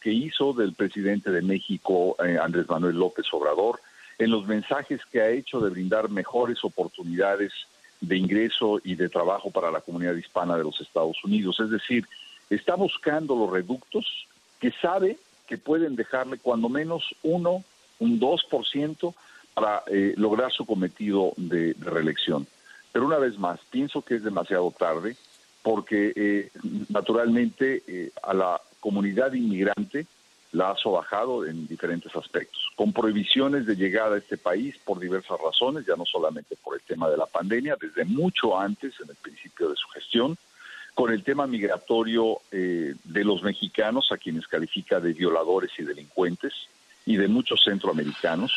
[0.00, 3.80] que hizo del presidente de México, eh, Andrés Manuel López Obrador,
[4.16, 7.52] en los mensajes que ha hecho de brindar mejores oportunidades
[8.00, 11.58] de ingreso y de trabajo para la comunidad hispana de los Estados Unidos.
[11.58, 12.06] Es decir,
[12.50, 14.26] está buscando los reductos
[14.60, 17.64] que sabe que pueden dejarle cuando menos uno,
[17.98, 19.14] un 2%
[19.54, 22.46] para eh, lograr su cometido de, reelección.
[22.92, 25.16] Pero una vez más, pienso que es demasiado tarde
[25.62, 26.50] porque eh,
[26.88, 30.06] naturalmente eh, a la comunidad inmigrante
[30.52, 35.40] la ha sobajado en diferentes aspectos, con prohibiciones de llegada a este país por diversas
[35.40, 39.16] razones, ya no solamente por el tema de la pandemia, desde mucho antes, en el
[39.16, 40.38] principio de su gestión,
[40.94, 46.52] con el tema migratorio eh, de los mexicanos, a quienes califica de violadores y delincuentes,
[47.04, 48.52] y de muchos centroamericanos,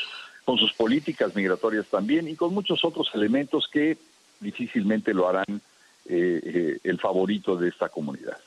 [0.45, 3.97] con sus políticas migratorias también, y con muchos otros elementos que
[4.39, 5.61] difícilmente lo harán
[6.09, 8.37] eh, eh, el favorito de esta comunidad.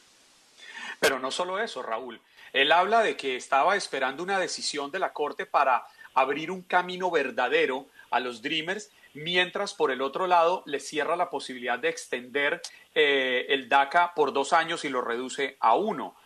[1.01, 2.21] Pero no solo eso, Raúl.
[2.53, 5.85] Él habla de que estaba esperando una decisión de la Corte para
[6.15, 11.31] abrir un camino verdadero a los Dreamers, mientras por el otro lado le cierra la
[11.31, 12.61] posibilidad de extender
[12.95, 16.17] eh, el DACA por dos años y lo reduce a uno.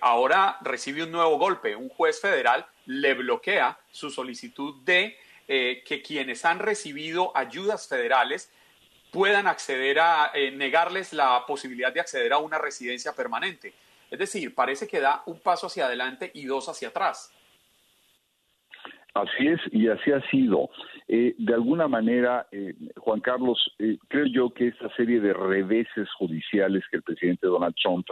[0.00, 1.74] ahora recibe un nuevo golpe.
[1.74, 8.50] Un juez federal le bloquea su solicitud de que quienes han recibido ayudas federales
[9.14, 13.72] puedan acceder a, eh, negarles la posibilidad de acceder a una residencia permanente.
[14.10, 17.32] Es decir, parece que da un paso hacia adelante y dos hacia atrás.
[19.14, 20.68] Así es, y así ha sido.
[21.06, 23.58] Eh, de alguna manera, eh, Juan Carlos,
[24.08, 28.06] creo yo que esta serie de reveses judiciales que el presidente Donald Trump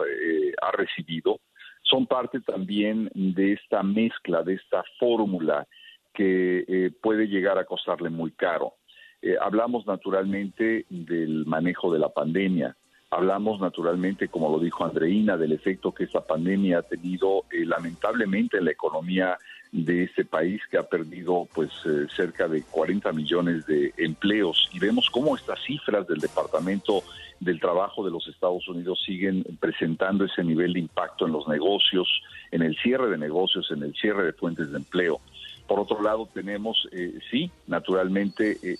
[0.61, 1.39] ha recibido
[1.81, 5.67] son parte también de esta mezcla, de esta fórmula
[6.13, 8.75] que puede llegar a costarle muy caro.
[9.23, 12.75] Eh, hablamos naturalmente del manejo de la pandemia,
[13.09, 18.57] hablamos naturalmente, como lo dijo Andreina, del efecto que esta pandemia ha tenido eh, lamentablemente
[18.57, 19.37] en la economía
[19.73, 24.77] de este país que ha perdido pues eh, cerca de 40 millones de empleos y
[24.77, 27.03] vemos cómo estas cifras del Departamento
[27.39, 32.07] del Trabajo de los Estados Unidos siguen presentando ese nivel de impacto en los negocios,
[32.51, 35.19] en el cierre de negocios, en el cierre de fuentes de empleo.
[35.67, 38.77] Por otro lado, tenemos, eh, sí, naturalmente, eh,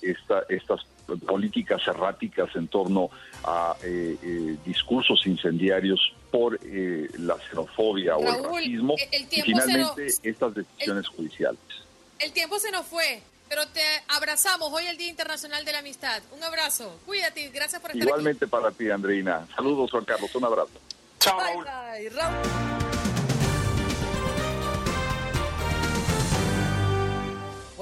[0.49, 0.85] estas
[1.25, 3.09] políticas erráticas en torno
[3.43, 11.07] a eh, eh, discursos incendiarios por la xenofobia o el racismo y finalmente estas decisiones
[11.07, 11.59] judiciales.
[12.19, 16.23] El tiempo se nos fue, pero te abrazamos hoy el Día Internacional de la Amistad.
[16.35, 19.45] Un abrazo, cuídate, gracias por estar Igualmente para ti, Andreina.
[19.55, 20.71] Saludos, Juan Carlos, un abrazo.
[21.19, 22.92] Chao, Raúl.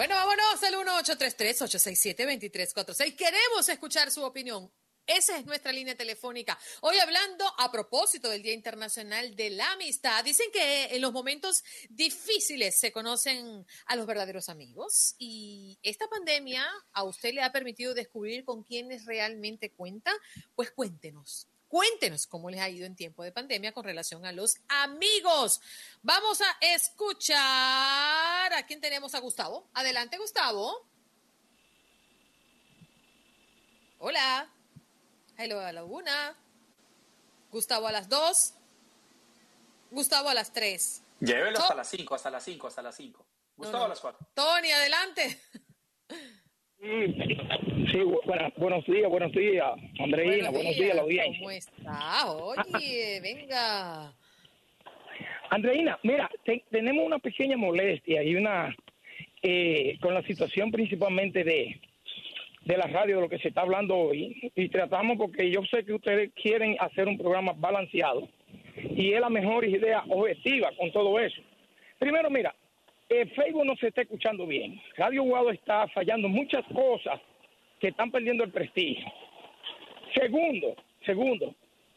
[0.01, 3.15] Bueno, vámonos al 1833-867-2346.
[3.15, 4.73] Queremos escuchar su opinión.
[5.05, 6.57] Esa es nuestra línea telefónica.
[6.81, 10.23] Hoy hablando a propósito del Día Internacional de la Amistad.
[10.23, 16.67] Dicen que en los momentos difíciles se conocen a los verdaderos amigos y esta pandemia
[16.93, 20.11] a usted le ha permitido descubrir con quiénes realmente cuenta.
[20.55, 24.55] Pues cuéntenos, Cuéntenos cómo les ha ido en tiempo de pandemia con relación a los
[24.67, 25.61] amigos.
[26.01, 29.69] Vamos a escuchar a quién tenemos a Gustavo.
[29.73, 30.85] Adelante, Gustavo.
[33.99, 34.51] Hola.
[35.37, 36.35] Hello a la una.
[37.49, 38.53] Gustavo a las dos.
[39.91, 41.01] Gustavo a las tres.
[41.21, 43.25] Llévelo hasta las cinco, hasta las cinco, hasta las cinco.
[43.55, 44.27] Gustavo a las cuatro.
[44.33, 45.41] Tony, adelante.
[46.81, 47.15] Sí,
[48.57, 49.65] buenos días, buenos días,
[49.99, 51.39] Andreina, buenos, días, la audiencia.
[51.39, 52.31] ¿Cómo está?
[52.31, 54.13] Oye, venga.
[55.49, 56.29] Andreina, mira,
[56.69, 58.75] tenemos una pequeña molestia y una
[59.41, 61.79] eh, con la situación principalmente de,
[62.63, 65.83] de la radio, de lo que se está hablando hoy, y tratamos porque yo sé
[65.83, 68.29] que ustedes quieren hacer un programa balanceado
[68.95, 71.41] y es la mejor idea objetiva con todo eso.
[71.99, 72.55] Primero, mira,
[73.09, 74.81] eh, Facebook no se está escuchando bien.
[74.95, 77.19] Radio Guado está fallando muchas cosas
[77.81, 79.11] que están perdiendo el prestigio.
[80.13, 81.55] Segundo, segundo,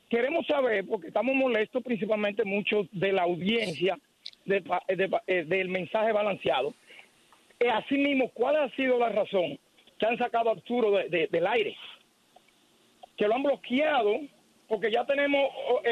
[0.09, 3.99] queremos saber, porque estamos molestos principalmente muchos de la audiencia
[4.47, 6.75] eh, del mensaje balanceado.
[7.61, 9.59] Eh, asimismo, ¿cuál ha sido la razón
[9.99, 11.77] que han sacado a Arturo del aire?
[13.17, 14.21] Que lo han bloqueado,
[14.67, 15.83] porque ya tenemos, oh,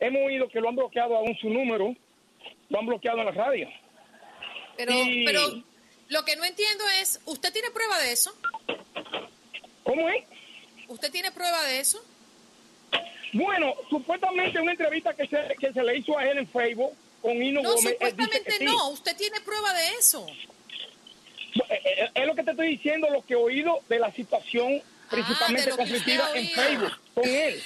[0.00, 1.94] hemos oído que lo han bloqueado aún su número,
[2.70, 3.68] lo han bloqueado en la radio.
[4.78, 4.92] Pero,
[5.24, 5.40] pero
[6.08, 8.32] lo que no entiendo es, ¿usted tiene prueba de eso?
[9.84, 10.24] ¿Cómo es?
[10.88, 12.02] ¿Usted tiene prueba de eso?
[13.32, 17.42] Bueno, supuestamente una entrevista que se, que se le hizo a él en Facebook con
[17.42, 17.92] Hino no, Gómez.
[17.92, 20.26] Supuestamente no, usted tiene prueba de eso.
[21.68, 24.80] Eh, eh, es lo que te estoy diciendo, lo que he oído de la situación
[24.80, 27.62] ah, principalmente ah, en Facebook con él.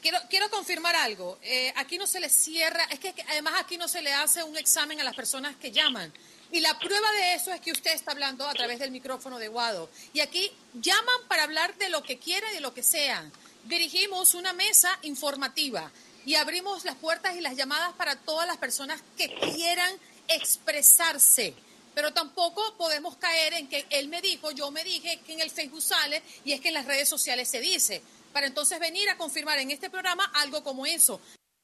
[0.00, 1.38] Quiero, quiero confirmar algo.
[1.42, 4.56] Eh, aquí no se le cierra, es que además aquí no se le hace un
[4.56, 6.12] examen a las personas que llaman.
[6.52, 9.48] Y la prueba de eso es que usted está hablando a través del micrófono de
[9.48, 9.88] Guado.
[10.12, 13.24] Y aquí llaman para hablar de lo que quiera y de lo que sea.
[13.64, 15.90] Dirigimos una mesa informativa
[16.26, 19.94] y abrimos las puertas y las llamadas para todas las personas que quieran
[20.28, 21.54] expresarse.
[21.94, 25.50] pero tampoco podemos caer en que él me dijo, yo me dije, que en el
[25.50, 28.02] Facebook sale y es que en las redes sociales se dice,
[28.32, 31.20] para entonces venir a confirmar en este programa algo como eso.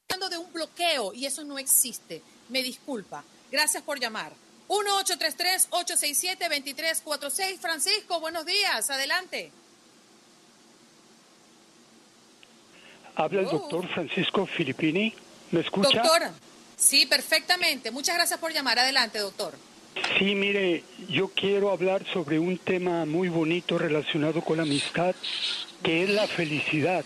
[0.09, 2.23] Hablando de un bloqueo y eso no existe.
[2.51, 3.25] Me disculpa.
[3.51, 4.48] Gracias por llamar.
[4.69, 7.59] 1-833-867-2346.
[7.59, 8.89] Francisco, buenos días.
[8.91, 9.51] Adelante.
[13.17, 13.53] Habla el oh.
[13.53, 15.13] doctor Francisco Filippini.
[15.51, 16.03] ¿Me escucha?
[16.03, 16.31] Doctor,
[16.77, 17.91] sí, perfectamente.
[17.91, 18.79] Muchas gracias por llamar.
[18.79, 19.55] Adelante, doctor.
[20.19, 25.17] Sí, mire, yo quiero hablar sobre un tema muy bonito relacionado con la amistad,
[25.83, 27.05] que es la felicidad.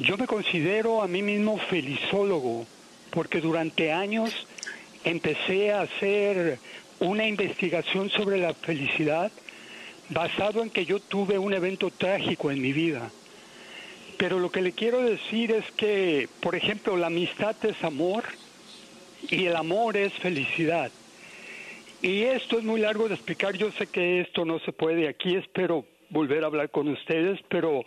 [0.00, 2.66] Yo me considero a mí mismo felizólogo,
[3.10, 4.46] porque durante años
[5.04, 6.58] empecé a hacer
[7.00, 9.32] una investigación sobre la felicidad
[10.10, 13.10] basado en que yo tuve un evento trágico en mi vida.
[14.18, 18.24] Pero lo que le quiero decir es que, por ejemplo, la amistad es amor
[19.30, 20.90] y el amor es felicidad.
[22.02, 25.36] Y esto es muy largo de explicar, yo sé que esto no se puede aquí,
[25.36, 27.84] espero volver a hablar con ustedes, pero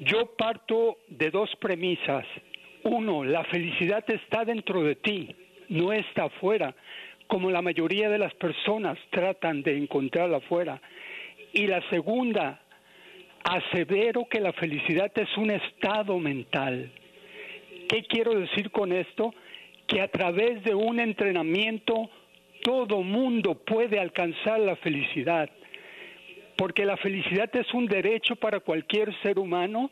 [0.00, 2.24] yo parto de dos premisas.
[2.84, 5.34] Uno, la felicidad está dentro de ti,
[5.68, 6.74] no está afuera,
[7.26, 10.80] como la mayoría de las personas tratan de encontrarla afuera.
[11.52, 12.60] Y la segunda,
[13.44, 16.90] asevero que la felicidad es un estado mental.
[17.88, 19.34] ¿Qué quiero decir con esto?
[19.86, 22.10] Que a través de un entrenamiento
[22.62, 25.48] todo mundo puede alcanzar la felicidad,
[26.56, 29.90] porque la felicidad es un derecho para cualquier ser humano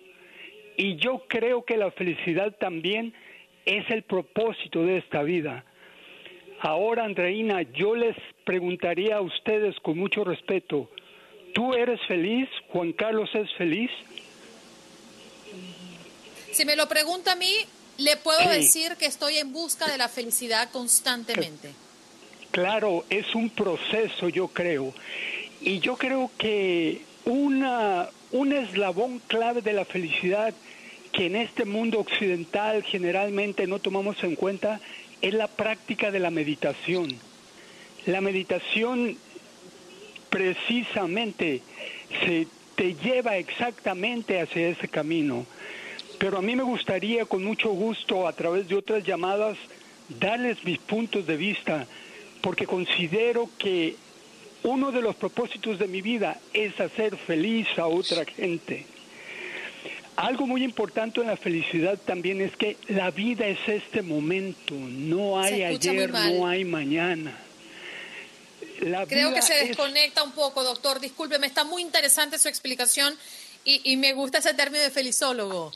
[0.77, 3.15] y yo creo que la felicidad también
[3.65, 5.65] es el propósito de esta vida.
[6.61, 10.91] Ahora, Andreina, yo les preguntaría a ustedes con mucho respeto,
[11.55, 12.49] ¿tú eres feliz?
[12.69, 13.91] ¿Juan Carlos es feliz?
[16.53, 17.53] Si me lo pregunta a mí,
[17.99, 21.73] le puedo decir que estoy en busca de la felicidad constantemente.
[22.51, 24.95] Claro, es un proceso, yo creo.
[25.61, 30.55] Y yo creo que una, un eslabón clave de la felicidad
[31.13, 34.81] que en este mundo occidental generalmente no tomamos en cuenta
[35.23, 37.09] es la práctica de la meditación.
[38.07, 39.17] La meditación
[40.31, 41.63] precisamente
[42.25, 45.47] se te lleva exactamente hacia ese camino.
[46.19, 49.57] Pero a mí me gustaría con mucho gusto a través de otras llamadas
[50.09, 51.87] darles mis puntos de vista
[52.41, 53.97] porque considero que
[54.63, 58.87] uno de los propósitos de mi vida es hacer feliz a otra gente.
[60.17, 65.39] Algo muy importante en la felicidad también es que la vida es este momento, no
[65.39, 67.37] hay ayer, no hay mañana.
[69.09, 71.01] Creo que se desconecta un poco, doctor.
[71.01, 73.17] Discúlpeme, está muy interesante su explicación
[73.65, 75.73] y, me gusta ese término de felizólogo.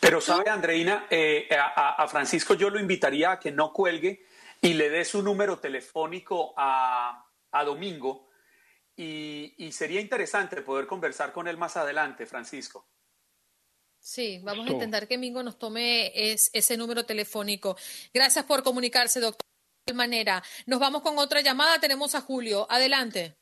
[0.00, 4.24] Pero sabe, Andreina, eh, a Francisco yo lo invitaría a que no cuelgue
[4.62, 7.26] y le dé su número telefónico a,
[7.66, 8.30] Domingo
[8.96, 12.86] y, sería interesante poder conversar con él más adelante, Francisco.
[14.04, 17.76] Sí, vamos a intentar que Mingo nos tome ese número telefónico.
[18.12, 19.46] Gracias por comunicarse, doctor.
[19.86, 21.78] De manera, nos vamos con otra llamada.
[21.78, 22.66] Tenemos a Julio.
[22.68, 23.36] Adelante.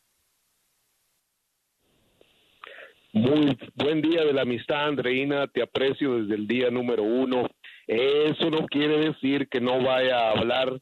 [3.15, 5.49] Muy buen día de la amistad, Andreina.
[5.49, 7.49] Te aprecio desde el día número uno.
[7.87, 10.79] Eso no quiere decir que no vaya a hablar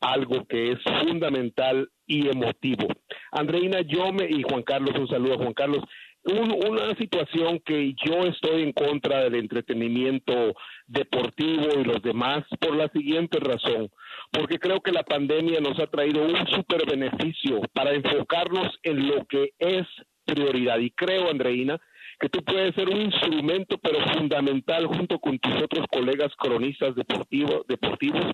[0.00, 2.86] algo que es fundamental y emotivo.
[3.32, 5.82] Andreina, yo me, y Juan Carlos, un saludo a Juan Carlos,
[6.26, 10.54] una situación que yo estoy en contra del entretenimiento
[10.86, 13.90] deportivo y los demás por la siguiente razón,
[14.32, 19.24] porque creo que la pandemia nos ha traído un super beneficio para enfocarnos en lo
[19.26, 19.86] que es
[20.24, 20.78] prioridad.
[20.78, 21.80] Y creo, Andreina,
[22.18, 27.66] que tú puedes ser un instrumento, pero fundamental junto con tus otros colegas cronistas deportivos,
[27.68, 28.32] deportivos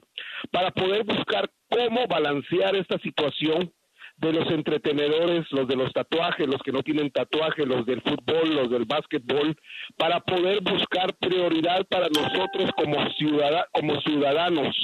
[0.51, 3.73] para poder buscar cómo balancear esta situación
[4.23, 8.55] de los entretenedores, los de los tatuajes, los que no tienen tatuaje, los del fútbol,
[8.55, 9.57] los del básquetbol,
[9.97, 12.97] para poder buscar prioridad para nosotros como,
[13.73, 14.77] como ciudadanos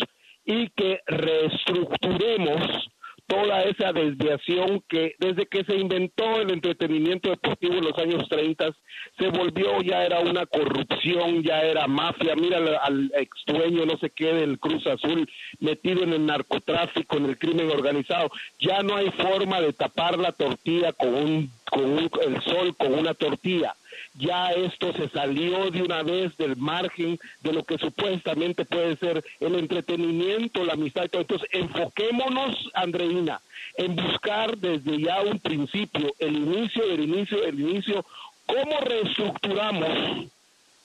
[0.44, 2.90] y que reestructuremos
[3.28, 8.74] toda esa desviación que desde que se inventó el entretenimiento deportivo en los años 30
[9.18, 14.10] se volvió, ya era una corrupción, ya era mafia, mira al, ex dueño no sé
[14.10, 15.28] qué del Cruz Azul
[15.60, 20.32] metido en el narcotráfico, en el crimen organizado, ya no hay forma de tapar la
[20.32, 23.74] tortilla con un, con el sol con una tortilla
[24.14, 29.24] ya esto se salió de una vez del margen de lo que supuestamente puede ser
[29.40, 31.04] el entretenimiento, la amistad.
[31.12, 33.40] Entonces, enfoquémonos, Andreina,
[33.76, 38.04] en buscar desde ya un principio, el inicio del inicio, el inicio,
[38.46, 40.28] cómo reestructuramos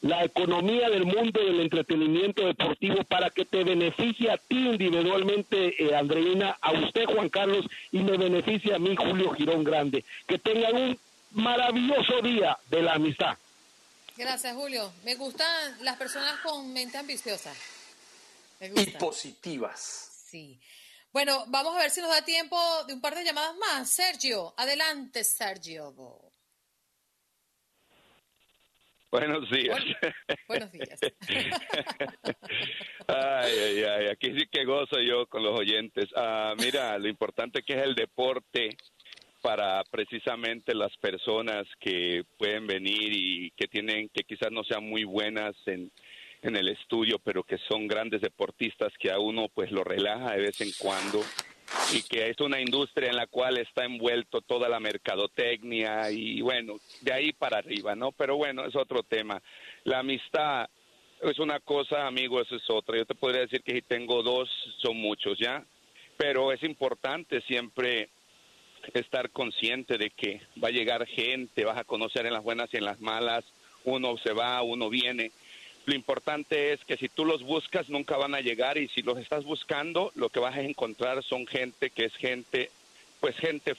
[0.04, 5.96] la economía del mundo del entretenimiento deportivo para que te beneficie a ti individualmente, eh,
[5.96, 10.04] Andreina, a usted, Juan Carlos, y me beneficie a mí, Julio Girón Grande.
[10.28, 11.00] Que tengan un
[11.32, 13.38] maravilloso día de la amistad.
[14.18, 14.92] Gracias, Julio.
[15.06, 17.54] Me gustan las personas con mente ambiciosa.
[18.60, 20.28] Y positivas.
[20.30, 20.60] Sí.
[21.14, 22.58] Bueno, vamos a ver si nos da tiempo
[22.88, 23.90] de un par de llamadas más.
[23.90, 26.33] Sergio, adelante, Sergio.
[29.14, 29.78] Buenos días.
[30.48, 31.00] buenos días.
[33.08, 36.06] ay, ay, ay, aquí sí que gozo yo con los oyentes.
[36.16, 38.76] Ah, mira, lo importante que es el deporte
[39.44, 45.04] para precisamente las personas que pueden venir y que tienen, que quizás no sean muy
[45.04, 45.92] buenas en,
[46.42, 50.42] en el estudio, pero que son grandes deportistas que a uno pues lo relaja de
[50.42, 51.22] vez en cuando
[51.94, 56.76] y que es una industria en la cual está envuelto toda la mercadotecnia y bueno,
[57.02, 58.12] de ahí para arriba, ¿no?
[58.12, 59.42] Pero bueno, es otro tema.
[59.84, 60.70] La amistad
[61.22, 62.98] es una cosa, amigo, eso es otra.
[62.98, 64.50] Yo te podría decir que si tengo dos,
[64.82, 65.64] son muchos, ¿ya?
[66.18, 68.10] Pero es importante siempre
[68.94, 72.78] estar consciente de que va a llegar gente, vas a conocer en las buenas y
[72.78, 73.46] en las malas,
[73.86, 75.32] uno se va, uno viene
[75.86, 79.18] lo importante es que si tú los buscas nunca van a llegar y si los
[79.18, 82.72] estás buscando lo que vas a encontrar son gente que es gente,
[83.20, 83.76] pues gente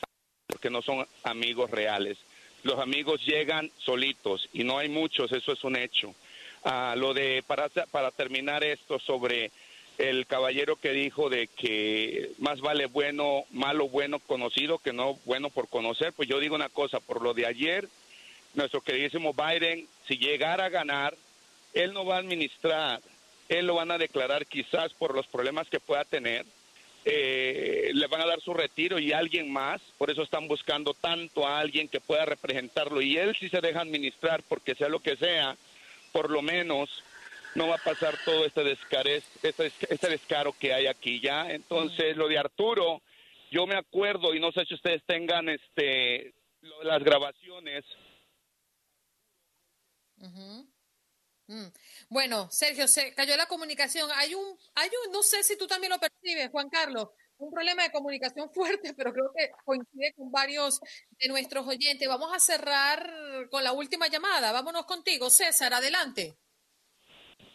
[0.47, 2.19] porque no son amigos reales.
[2.63, 6.15] Los amigos llegan solitos y no hay muchos, eso es un hecho.
[6.65, 9.51] Ah, lo de para para terminar esto sobre
[9.99, 15.51] el caballero que dijo de que más vale bueno, malo bueno conocido que no bueno
[15.51, 17.89] por conocer, pues yo digo una cosa, por lo de ayer,
[18.55, 21.17] nuestro queridísimo Biden, si llegara a ganar,
[21.75, 23.01] él no va a administrar,
[23.49, 26.47] él lo van a declarar quizás por los problemas que pueda tener,
[27.05, 31.47] eh, le van a dar su retiro y alguien más, por eso están buscando tanto
[31.47, 35.17] a alguien que pueda representarlo y él si se deja administrar porque sea lo que
[35.17, 35.57] sea,
[36.13, 37.03] por lo menos
[37.55, 41.51] no va a pasar todo este, descarez, este, este descaro que hay aquí ya.
[41.51, 43.01] Entonces, lo de Arturo,
[43.51, 46.33] yo me acuerdo y no sé si ustedes tengan este
[46.83, 47.85] las grabaciones.
[51.47, 51.67] Mm.
[52.09, 54.11] Bueno, Sergio, se cayó la comunicación.
[54.17, 57.83] Hay un, hay un, no sé si tú también lo percibes, Juan Carlos, un problema
[57.83, 60.81] de comunicación fuerte, pero creo que coincide con varios
[61.19, 62.09] de nuestros oyentes.
[62.09, 64.53] Vamos a cerrar con la última llamada.
[64.53, 66.37] Vámonos contigo, César, adelante.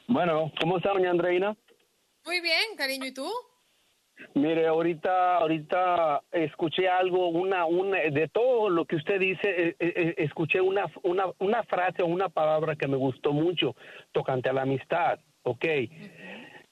[0.07, 1.56] Bueno, ¿cómo está, doña Andreina?
[2.26, 3.32] Muy bien, cariño, ¿y tú?
[4.34, 9.94] Mire, ahorita, ahorita escuché algo, una, una, de todo lo que usted dice, eh, eh,
[9.96, 13.76] eh, escuché una, una, una frase o una palabra que me gustó mucho
[14.12, 15.66] tocante a la amistad, ¿ok?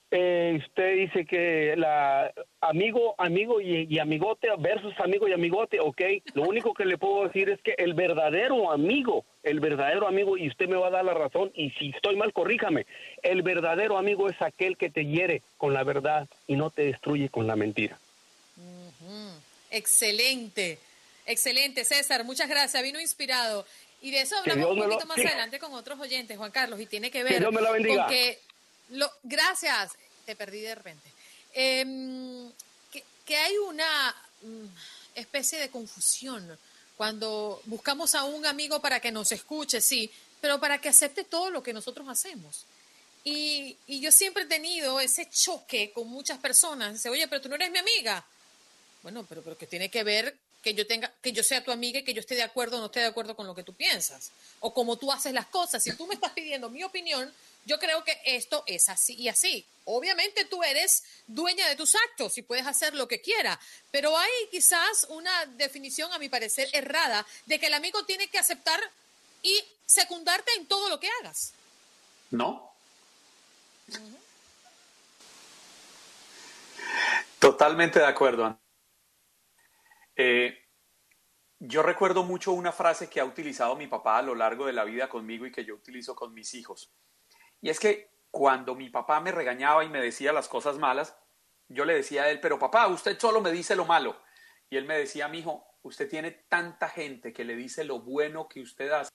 [0.10, 2.32] Eh, usted dice que la
[2.62, 6.02] amigo, amigo y, amigote versus amigo y amigote, ok.
[6.34, 10.48] Lo único que le puedo decir es que el verdadero amigo, el verdadero amigo, y
[10.48, 12.86] usted me va a dar la razón, y si estoy mal, corríjame.
[13.22, 17.28] El verdadero amigo es aquel que te hiere con la verdad y no te destruye
[17.28, 18.00] con la mentira.
[19.70, 20.80] Excelente,
[21.26, 22.24] excelente, César.
[22.24, 22.82] Muchas gracias.
[22.82, 23.66] Vino inspirado.
[24.02, 27.10] Y de eso hablamos un poquito más adelante con otros oyentes, Juan Carlos, y tiene
[27.10, 28.40] que ver con que
[29.24, 29.94] gracias,
[30.26, 31.10] te perdí de repente.
[31.54, 32.52] Em,
[33.26, 34.66] que, hay una mm,
[35.16, 36.58] especie de confusión
[36.96, 40.10] cuando buscamos a un amigo para que nos escuche, sí,
[40.40, 42.66] pero para que acepte todo lo que nosotros hacemos.
[43.24, 46.94] Y, y, yo siempre he tenido ese choque con muchas personas.
[46.94, 48.26] Dice, oye, pero tú no eres mi amiga.
[49.04, 52.00] Bueno, pero, pero que tiene que ver que yo tenga, que yo sea tu amiga
[52.00, 53.74] y que yo esté de acuerdo o no esté de acuerdo con lo que tú
[53.74, 54.32] piensas.
[54.60, 55.84] O como tú haces las cosas.
[55.84, 57.34] Si tú me estás pidiendo mi opinión,
[57.68, 59.68] yo creo que esto es así y así.
[59.84, 63.60] Obviamente tú eres dueña de tus actos y puedes hacer lo que quieras,
[63.92, 68.40] pero hay quizás una definición, a mi parecer, errada de que el amigo tiene que
[68.40, 68.80] aceptar
[69.42, 71.54] y secundarte en todo lo que hagas.
[72.32, 72.74] No.
[77.40, 78.58] Totalmente de acuerdo.
[80.16, 80.58] Eh,
[81.60, 84.86] yo recuerdo mucho una frase que ha utilizado mi papá a lo largo de la
[84.86, 86.94] vida conmigo y que yo utilizo con mis hijos.
[87.62, 91.18] Y es que cuando mi papá me regañaba y me decía las cosas malas,
[91.70, 94.22] yo le decía a él, pero papá, usted solo me dice lo malo.
[94.70, 98.48] Y él me decía, mi hijo, usted tiene tanta gente que le dice lo bueno
[98.48, 99.12] que usted hace,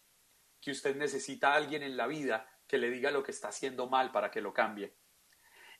[0.60, 3.88] que usted necesita a alguien en la vida que le diga lo que está haciendo
[3.88, 4.96] mal para que lo cambie.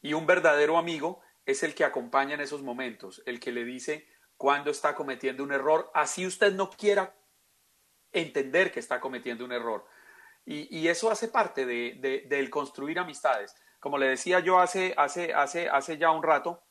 [0.01, 4.09] Y un verdadero amigo es el que acompaña en esos momentos, el que le dice
[4.37, 7.15] cuando está cometiendo un error, así usted no quiera
[8.11, 9.87] entender que está cometiendo un error,
[10.45, 13.55] y, eso hace parte de, del construir amistades.
[13.79, 16.65] Como le decía yo hace, hace, hace, hace ya un rato,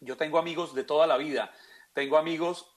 [0.00, 1.50] yo tengo amigos de toda la vida.
[1.92, 2.76] Tengo amigos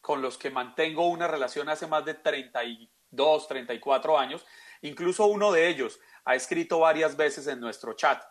[0.00, 4.46] con los que mantengo una relación hace más de 32, 34 años
[4.82, 8.22] Incluso uno de ellos ha escrito varias veces en nuestro chat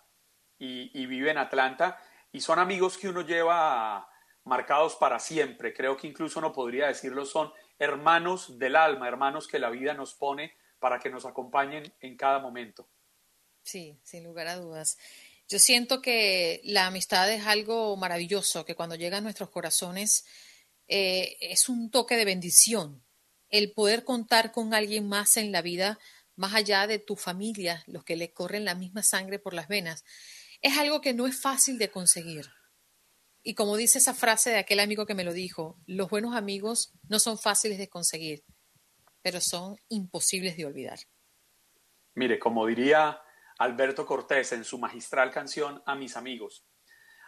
[0.57, 1.97] y, y vive en Atlanta
[2.31, 4.07] y son amigos que uno lleva
[4.43, 5.73] marcados para siempre.
[5.73, 10.15] Creo que incluso uno podría decirlo, son hermanos del alma, hermanos que la vida nos
[10.15, 12.89] pone para que nos acompañen en cada momento.
[13.63, 14.97] Sí, sin lugar a dudas.
[15.47, 20.25] Yo siento que la amistad es algo maravilloso, que cuando llega a nuestros corazones
[20.87, 23.03] eh, es un toque de bendición.
[23.49, 25.99] El poder contar con alguien más en la vida,
[26.35, 30.03] más allá de tu familia, los que le corren la misma sangre por las venas,
[30.61, 32.45] es algo que no es fácil de conseguir.
[33.41, 36.91] Y como dice esa frase de aquel amigo que me lo dijo, los buenos amigos
[37.07, 38.43] no son fáciles de conseguir,
[39.21, 40.99] pero son imposibles de olvidar.
[42.15, 43.21] Mire, como diría
[43.57, 46.65] Alberto Cortés en su magistral canción A mis amigos,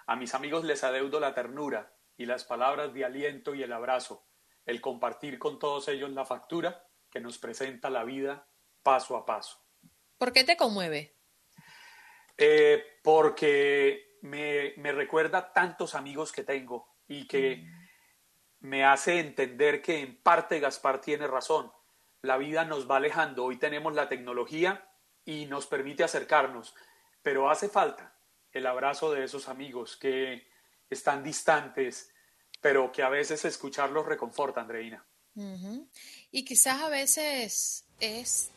[0.07, 4.27] a mis amigos les adeudo la ternura y las palabras de aliento y el abrazo,
[4.65, 8.47] el compartir con todos ellos la factura que nos presenta la vida
[8.84, 9.63] paso a paso.
[10.18, 11.15] ¿Por qué te conmueve?
[12.38, 18.68] Eh, porque me, recuerda tantos amigos que tengo y que mm.
[18.68, 21.72] me hace entender que en parte Gaspar tiene razón.
[22.22, 23.45] La vida nos va alejando.
[23.45, 24.88] Hoy tenemos la tecnología
[25.26, 26.76] y nos permite acercarnos,
[27.22, 28.14] pero hace falta
[28.52, 30.48] el abrazo de esos amigos que
[30.89, 32.14] están distantes,
[32.60, 35.03] pero que a veces escucharlos reconforta, Andreina.
[36.31, 38.52] Y quizás a veces es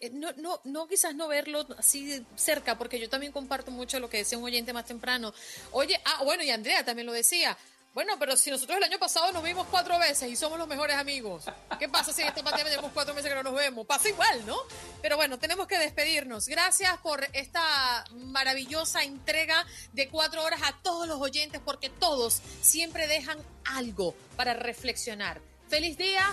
[0.00, 4.08] eh, no, no, no quizás no verlo así cerca, porque yo también comparto mucho lo
[4.08, 5.34] que decía un oyente más temprano.
[5.72, 7.56] Oye, ah, bueno, y Andrea también lo decía.
[7.94, 10.96] Bueno, pero si nosotros el año pasado nos vimos cuatro veces y somos los mejores
[10.96, 11.46] amigos,
[11.78, 13.86] ¿qué pasa si en esta pandemia tenemos cuatro meses que no nos vemos?
[13.86, 14.56] Pasa igual, ¿no?
[15.02, 16.46] Pero bueno, tenemos que despedirnos.
[16.46, 23.08] Gracias por esta maravillosa entrega de cuatro horas a todos los oyentes, porque todos siempre
[23.08, 25.40] dejan algo para reflexionar.
[25.68, 26.24] Feliz día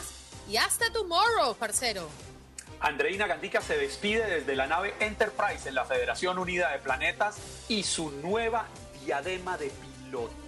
[0.50, 2.10] y hasta tomorrow, parcero.
[2.80, 7.38] Andreina Gandica se despide desde la nave Enterprise en la Federación Unida de Planetas
[7.70, 8.68] y su nueva
[9.04, 10.45] diadema de piloto.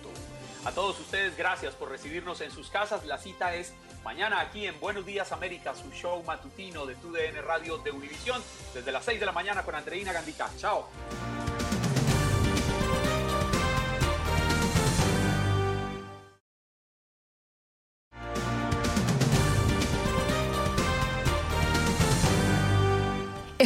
[0.68, 3.06] A todos ustedes, gracias por recibirnos en sus casas.
[3.06, 3.74] La cita es
[4.04, 8.92] mañana aquí en Buenos Días América, su show matutino de TUDN Radio de Univisión, desde
[8.92, 10.50] las 6 de la mañana con Andreina Gandica.
[10.58, 10.90] Chao.